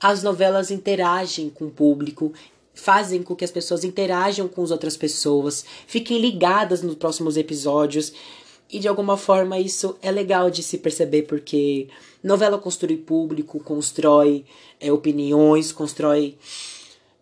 As 0.00 0.22
novelas 0.22 0.70
interagem 0.70 1.50
com 1.50 1.66
o 1.66 1.70
público, 1.70 2.32
fazem 2.74 3.22
com 3.22 3.36
que 3.36 3.44
as 3.44 3.50
pessoas 3.50 3.84
interajam 3.84 4.48
com 4.48 4.62
as 4.62 4.70
outras 4.70 4.96
pessoas, 4.96 5.64
fiquem 5.86 6.18
ligadas 6.18 6.82
nos 6.82 6.94
próximos 6.94 7.36
episódios. 7.36 8.12
E 8.70 8.78
de 8.78 8.88
alguma 8.88 9.18
forma 9.18 9.58
isso 9.58 9.98
é 10.00 10.10
legal 10.10 10.50
de 10.50 10.62
se 10.62 10.78
perceber, 10.78 11.24
porque 11.24 11.88
novela 12.22 12.56
constrói 12.56 12.96
público, 12.96 13.60
constrói 13.60 14.46
é, 14.80 14.90
opiniões, 14.90 15.70
constrói 15.70 16.38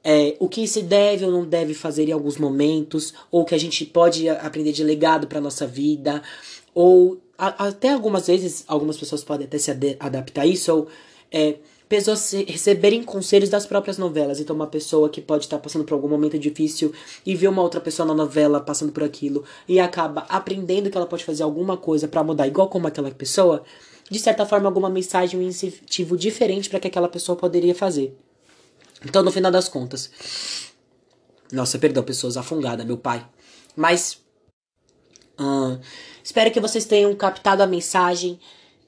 é, 0.03 0.37
o 0.39 0.49
que 0.49 0.67
se 0.67 0.83
deve 0.83 1.25
ou 1.25 1.31
não 1.31 1.45
deve 1.45 1.75
fazer 1.75 2.09
em 2.09 2.13
alguns 2.13 2.39
momentos, 2.39 3.13
ou 3.31 3.45
que 3.45 3.55
a 3.55 3.59
gente 3.59 3.85
pode 3.85 4.29
aprender 4.29 4.73
de 4.73 4.83
legado 4.83 5.27
para 5.27 5.41
nossa 5.41 5.67
vida, 5.67 6.23
ou 6.75 7.19
a, 7.37 7.69
até 7.69 7.91
algumas 7.91 8.27
vezes, 8.27 8.65
algumas 8.67 8.97
pessoas 8.97 9.25
podem 9.25 9.47
até 9.47 9.59
se 9.59 9.71
ad 9.71 9.97
adaptar 10.01 10.43
a 10.43 10.47
isso, 10.47 10.75
ou 10.75 10.89
é, 11.31 11.57
pessoas 11.89 12.33
receberem 12.47 13.03
conselhos 13.03 13.49
das 13.51 13.67
próprias 13.67 13.99
novelas. 13.99 14.41
Então, 14.41 14.55
uma 14.55 14.67
pessoa 14.67 15.09
que 15.09 15.21
pode 15.21 15.45
estar 15.45 15.59
passando 15.59 15.85
por 15.85 15.95
algum 15.95 16.09
momento 16.09 16.39
difícil 16.39 16.93
e 17.27 17.35
vê 17.35 17.49
uma 17.49 17.63
outra 17.63 17.81
pessoa 17.81 18.07
na 18.07 18.15
novela 18.15 18.61
passando 18.61 18.93
por 18.93 19.03
aquilo 19.03 19.45
e 19.69 19.81
acaba 19.81 20.25
aprendendo 20.29 20.89
que 20.89 20.97
ela 20.97 21.07
pode 21.07 21.25
fazer 21.25 21.43
alguma 21.43 21.77
coisa 21.77 22.07
para 22.07 22.23
mudar, 22.23 22.47
igual 22.47 22.69
como 22.69 22.87
aquela 22.87 23.11
pessoa, 23.11 23.65
de 24.09 24.19
certa 24.19 24.47
forma, 24.47 24.69
alguma 24.69 24.89
mensagem, 24.89 25.39
um 25.39 25.43
incentivo 25.43 26.17
diferente 26.17 26.71
para 26.71 26.79
que 26.79 26.87
aquela 26.87 27.09
pessoa 27.09 27.37
poderia 27.37 27.75
fazer. 27.75 28.17
Então, 29.05 29.23
no 29.23 29.31
final 29.31 29.51
das 29.51 29.69
contas. 29.69 30.11
Nossa, 31.53 31.79
perdão, 31.79 32.03
pessoas 32.03 32.37
afungada, 32.37 32.85
meu 32.85 32.99
pai. 32.99 33.27
Mas. 33.77 34.19
Espero 36.23 36.51
que 36.51 36.61
vocês 36.61 36.85
tenham 36.85 37.15
captado 37.15 37.63
a 37.63 37.67
mensagem 37.67 38.39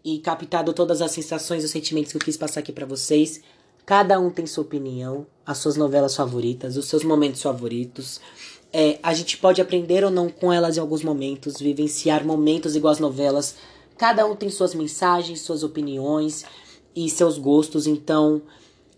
e 0.04 0.18
captado 0.18 0.72
todas 0.72 1.00
as 1.00 1.10
sensações 1.10 1.62
e 1.62 1.66
os 1.66 1.72
sentimentos 1.72 2.12
que 2.12 2.18
eu 2.18 2.22
quis 2.22 2.36
passar 2.36 2.60
aqui 2.60 2.72
para 2.72 2.86
vocês. 2.86 3.40
Cada 3.86 4.20
um 4.20 4.30
tem 4.30 4.46
sua 4.46 4.62
opinião, 4.62 5.26
as 5.44 5.58
suas 5.58 5.76
novelas 5.76 6.14
favoritas, 6.14 6.76
os 6.76 6.86
seus 6.86 7.02
momentos 7.02 7.42
favoritos. 7.42 8.20
É, 8.72 8.98
a 9.02 9.12
gente 9.12 9.36
pode 9.38 9.60
aprender 9.60 10.04
ou 10.04 10.10
não 10.10 10.28
com 10.28 10.52
elas 10.52 10.76
em 10.76 10.80
alguns 10.80 11.02
momentos, 11.02 11.58
vivenciar 11.58 12.24
momentos 12.24 12.76
igual 12.76 12.92
às 12.92 12.98
novelas. 12.98 13.56
Cada 13.98 14.24
um 14.26 14.36
tem 14.36 14.50
suas 14.50 14.74
mensagens, 14.74 15.40
suas 15.40 15.62
opiniões 15.62 16.44
e 16.94 17.08
seus 17.10 17.38
gostos, 17.38 17.86
então 17.86 18.42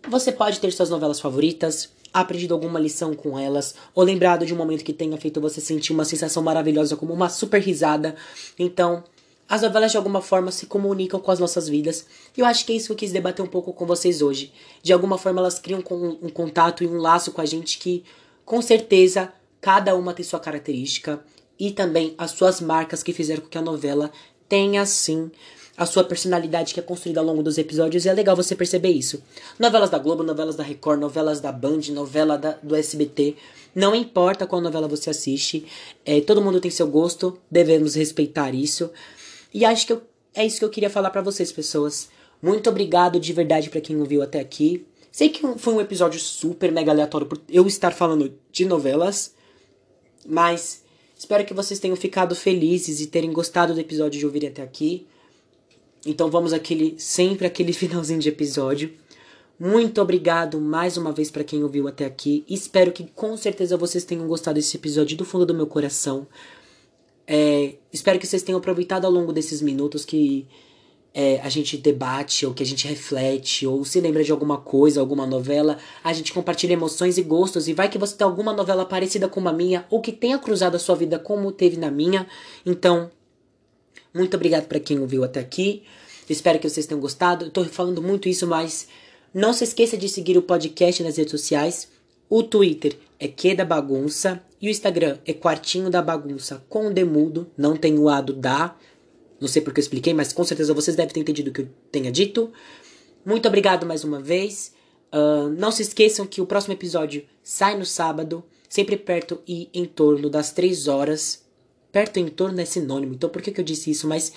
você 0.09 0.33
pode 0.33 0.61
ter 0.61 0.73
suas 0.73 0.91
novelas 0.91 1.21
favoritas, 1.21 1.91
aprendido 2.13 2.55
alguma 2.55 2.79
lição 2.79 3.15
com 3.15 3.39
elas, 3.39 3.75
ou 3.95 4.05
lembrado 4.05 4.47
de 4.47 4.55
um 4.55 4.57
momento 4.57 4.85
que 4.85 4.93
tenha 4.93 5.17
feito 5.17 5.41
você 5.41 5.61
sentir 5.61 5.93
uma 5.93 6.05
sensação 6.05 6.43
maravilhosa, 6.43 6.97
como 6.97 7.13
uma 7.13 7.29
super 7.29 7.61
risada. 7.61 8.15
Então, 8.59 9.03
as 9.49 9.63
novelas 9.63 9.91
de 9.91 9.97
alguma 9.97 10.21
forma 10.21 10.51
se 10.51 10.67
comunicam 10.67 11.21
com 11.21 11.31
as 11.31 11.39
nossas 11.39 11.69
vidas. 11.69 12.07
E 12.37 12.41
eu 12.41 12.47
acho 12.47 12.65
que 12.65 12.73
é 12.73 12.77
isso 12.77 12.87
que 12.87 12.93
eu 12.93 12.97
quis 12.97 13.13
debater 13.13 13.45
um 13.45 13.49
pouco 13.49 13.73
com 13.73 13.85
vocês 13.85 14.23
hoje. 14.23 14.53
De 14.83 14.93
alguma 14.93 15.19
forma 15.19 15.41
elas 15.41 15.59
criam 15.59 15.83
um 15.91 16.29
contato 16.29 16.83
e 16.83 16.87
um 16.87 16.99
laço 16.99 17.33
com 17.33 17.41
a 17.41 17.47
gente 17.47 17.79
que, 17.79 18.05
com 18.45 18.63
certeza, 18.63 19.33
cada 19.61 19.95
uma 19.97 20.15
tem 20.15 20.25
sua 20.25 20.41
característica 20.41 21.23
e 21.59 21.71
também 21.71 22.15
as 22.17 22.31
suas 22.33 22.61
marcas 22.61 23.03
que 23.03 23.13
fizeram 23.13 23.43
com 23.43 23.49
que 23.49 23.59
a 23.59 23.63
novela 23.63 24.11
tenha 24.49 24.85
sim 24.87 25.31
a 25.77 25.87
sua 25.87 26.05
personalidade 26.05 26.73
que 26.73 26.81
é 26.81 26.83
construída 26.83 27.21
ao 27.21 27.27
longo 27.27 27.43
dos 27.43 27.59
episódios 27.59 28.05
e 28.05 28.09
é 28.09 28.13
legal 28.13 28.37
você 28.37 28.55
perceber 28.55 28.91
isso. 28.91 29.23
Novelas 29.59 29.91
da 29.91 29.99
Globo, 29.99 30.23
novelas 30.23 30.55
da 30.55 30.63
Record, 30.63 31.01
novelas 31.01 31.41
da 31.41 31.51
Band, 31.51 31.81
novela 31.91 32.39
da, 32.39 32.53
do 32.63 32.77
SBT. 32.77 33.37
Não 33.75 33.95
importa 33.95 34.47
qual 34.47 34.61
novela 34.61 34.87
você 34.87 35.11
assiste, 35.11 35.67
é, 36.05 36.21
todo 36.21 36.41
mundo 36.41 36.61
tem 36.61 36.71
seu 36.71 36.87
gosto, 36.87 37.37
devemos 37.51 37.97
respeitar 37.97 38.55
isso. 38.55 38.91
E 39.53 39.65
acho 39.65 39.87
que 39.87 39.93
eu, 39.93 40.03
é 40.33 40.47
isso 40.47 40.59
que 40.59 40.65
eu 40.65 40.71
queria 40.71 40.91
falar 40.91 41.11
para 41.11 41.23
vocês, 41.23 41.51
pessoas. 41.51 42.09
Muito 42.41 42.71
obrigado 42.71 43.19
de 43.19 43.33
verdade 43.33 43.69
para 43.69 43.81
quem 43.81 43.97
ouviu 43.97 44.23
até 44.23 44.39
aqui. 44.39 44.87
Sei 45.11 45.29
que 45.29 45.41
foi 45.59 45.75
um 45.75 45.81
episódio 45.81 46.21
super 46.21 46.71
mega 46.71 46.93
aleatório 46.93 47.27
por 47.27 47.41
eu 47.49 47.67
estar 47.67 47.93
falando 47.93 48.33
de 48.51 48.65
novelas, 48.65 49.35
mas 50.27 50.83
espero 51.17 51.45
que 51.45 51.55
vocês 51.55 51.81
tenham 51.81 51.97
ficado 51.97 52.35
felizes 52.35 53.01
e 53.01 53.07
terem 53.07 53.33
gostado 53.33 53.75
do 53.75 53.81
episódio 53.81 54.19
de 54.19 54.27
ouvir 54.27 54.47
até 54.47 54.63
aqui. 54.63 55.07
Então 56.07 56.31
vamos 56.31 56.53
aquele 56.53 56.95
sempre 56.99 57.47
aquele 57.47 57.73
finalzinho 57.75 58.21
de 58.21 58.29
episódio. 58.29 58.93
Muito 59.59 60.01
obrigado 60.01 60.61
mais 60.61 60.97
uma 60.97 61.13
vez 61.13 61.31
para 61.31 61.45
quem 61.45 61.63
ouviu 61.63 61.87
até 61.87 62.05
aqui. 62.05 62.45
Espero 62.49 62.91
que 62.91 63.05
com 63.15 63.37
certeza 63.37 63.77
vocês 63.77 64.05
tenham 64.05 64.27
gostado 64.27 64.57
desse 64.57 64.77
episódio 64.77 65.17
do 65.17 65.25
fundo 65.25 65.47
do 65.47 65.55
meu 65.55 65.67
coração. 65.67 66.27
É, 67.27 67.77
espero 67.93 68.19
que 68.19 68.27
vocês 68.27 68.43
tenham 68.43 68.59
aproveitado 68.59 69.05
ao 69.05 69.11
longo 69.11 69.33
desses 69.33 69.63
minutos 69.63 70.05
que 70.05 70.47
é, 71.15 71.41
a 71.41 71.49
gente 71.49 71.77
debate, 71.77 72.45
ou 72.45 72.53
que 72.53 72.65
a 72.65 72.67
gente 72.67 72.89
reflete, 72.89 73.65
ou 73.65 73.85
se 73.85 74.01
lembra 74.01 74.25
de 74.25 74.33
alguma 74.33 74.59
coisa, 74.59 75.01
alguma 75.01 75.25
novela, 75.25 75.79
a 76.03 76.13
gente 76.13 76.33
compartilha 76.33 76.73
emoções 76.73 77.17
e 77.17 77.23
gostos, 77.23 77.69
e 77.69 77.73
vai 77.73 77.89
que 77.89 77.97
você 77.97 78.17
tem 78.17 78.25
alguma 78.25 78.53
novela 78.53 78.85
parecida 78.85 79.29
com 79.29 79.49
a 79.49 79.53
minha, 79.53 79.87
ou 79.89 80.01
que 80.01 80.11
tenha 80.11 80.37
cruzado 80.39 80.75
a 80.75 80.79
sua 80.81 80.97
vida 80.97 81.17
como 81.17 81.53
teve 81.53 81.77
na 81.77 81.91
minha. 81.91 82.27
Então, 82.67 83.11
muito 84.15 84.37
obrigado 84.37 84.67
para 84.67 84.79
quem 84.79 85.01
ouviu 85.01 85.25
até 85.25 85.41
aqui. 85.41 85.83
Espero 86.31 86.61
que 86.61 86.71
vocês 86.71 86.87
tenham 86.87 87.01
gostado. 87.01 87.51
Tô 87.51 87.65
falando 87.65 88.01
muito 88.01 88.29
isso, 88.29 88.47
mas 88.47 88.87
não 89.35 89.53
se 89.53 89.65
esqueça 89.65 89.97
de 89.97 90.09
seguir 90.09 90.39
o 90.39 90.43
podcast 90.43 91.03
nas 91.03 91.17
redes 91.17 91.33
sociais. 91.33 91.89
O 92.31 92.43
Twitter 92.43 92.97
é 93.19 93.27
que 93.27 93.55
da 93.55 93.65
bagunça 93.65 94.41
e 94.61 94.69
o 94.69 94.71
Instagram 94.71 95.19
é 95.27 95.33
quartinho 95.33 95.91
da 95.91 96.01
bagunça 96.01 96.65
com 96.69 96.93
demudo, 96.93 97.51
não 97.57 97.77
tem 97.77 97.99
o 97.99 98.09
A 98.09 98.21
do 98.21 98.33
da. 98.33 98.77
Não 99.41 99.49
sei 99.49 99.61
porque 99.61 99.81
eu 99.81 99.83
expliquei, 99.83 100.15
mas 100.15 100.33
com 100.33 100.45
certeza 100.45 100.73
vocês 100.73 100.97
devem 100.97 101.13
ter 101.13 101.21
entendido 101.21 101.51
o 101.51 101.53
que 101.53 101.63
eu 101.63 101.69
tenha 101.91 102.11
dito. 102.11 102.53
Muito 103.27 103.47
obrigado 103.49 103.85
mais 103.85 104.05
uma 104.05 104.21
vez. 104.21 104.73
Uh, 105.13 105.49
não 105.51 105.71
se 105.71 105.83
esqueçam 105.83 106.27
que 106.27 106.41
o 106.41 106.47
próximo 106.47 106.73
episódio 106.73 107.25
sai 107.43 107.77
no 107.77 107.85
sábado, 107.85 108.43
sempre 108.69 108.97
perto 108.97 109.41
e 109.47 109.69
em 109.75 109.85
torno 109.85 110.31
das 110.31 110.53
3 110.53 110.89
horas 110.89 111.44
perto 111.95 112.17
em 112.19 112.27
torno 112.27 112.61
é 112.61 112.65
sinônimo, 112.65 113.15
então 113.15 113.31
por 113.31 113.41
que, 113.41 113.53
que 113.53 113.61
eu 113.61 113.65
disse 113.65 113.89
isso? 113.89 114.09
Mas 114.09 114.33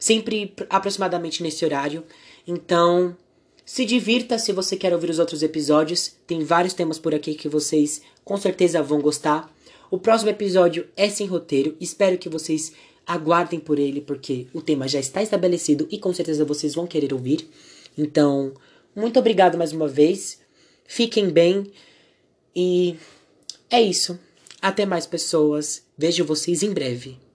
sempre 0.00 0.52
aproximadamente 0.68 1.44
nesse 1.44 1.64
horário. 1.64 2.02
Então, 2.44 3.16
se 3.64 3.84
divirta 3.84 4.36
se 4.36 4.52
você 4.52 4.76
quer 4.76 4.92
ouvir 4.92 5.08
os 5.08 5.20
outros 5.20 5.42
episódios. 5.44 6.12
Tem 6.26 6.42
vários 6.42 6.74
temas 6.74 6.98
por 6.98 7.14
aqui 7.14 7.34
que 7.34 7.48
vocês 7.48 8.02
com 8.24 8.36
certeza 8.36 8.82
vão 8.82 9.00
gostar. 9.00 9.48
O 9.92 9.98
próximo 9.98 10.30
episódio 10.30 10.88
é 10.96 11.08
sem 11.08 11.28
roteiro. 11.28 11.76
Espero 11.80 12.18
que 12.18 12.28
vocês 12.28 12.72
aguardem 13.06 13.60
por 13.60 13.78
ele, 13.78 14.00
porque 14.00 14.48
o 14.52 14.60
tema 14.60 14.88
já 14.88 14.98
está 14.98 15.22
estabelecido 15.22 15.86
e 15.92 15.98
com 15.98 16.12
certeza 16.12 16.44
vocês 16.44 16.74
vão 16.74 16.86
querer 16.86 17.12
ouvir. 17.12 17.48
Então, 17.96 18.52
muito 18.96 19.20
obrigado 19.20 19.56
mais 19.56 19.72
uma 19.72 19.86
vez. 19.86 20.40
Fiquem 20.84 21.30
bem 21.30 21.70
e 22.56 22.96
é 23.70 23.80
isso. 23.80 24.18
Até 24.60 24.84
mais, 24.84 25.06
pessoas. 25.06 25.82
Vejo 25.96 26.24
vocês 26.24 26.62
em 26.62 26.72
breve. 26.72 27.27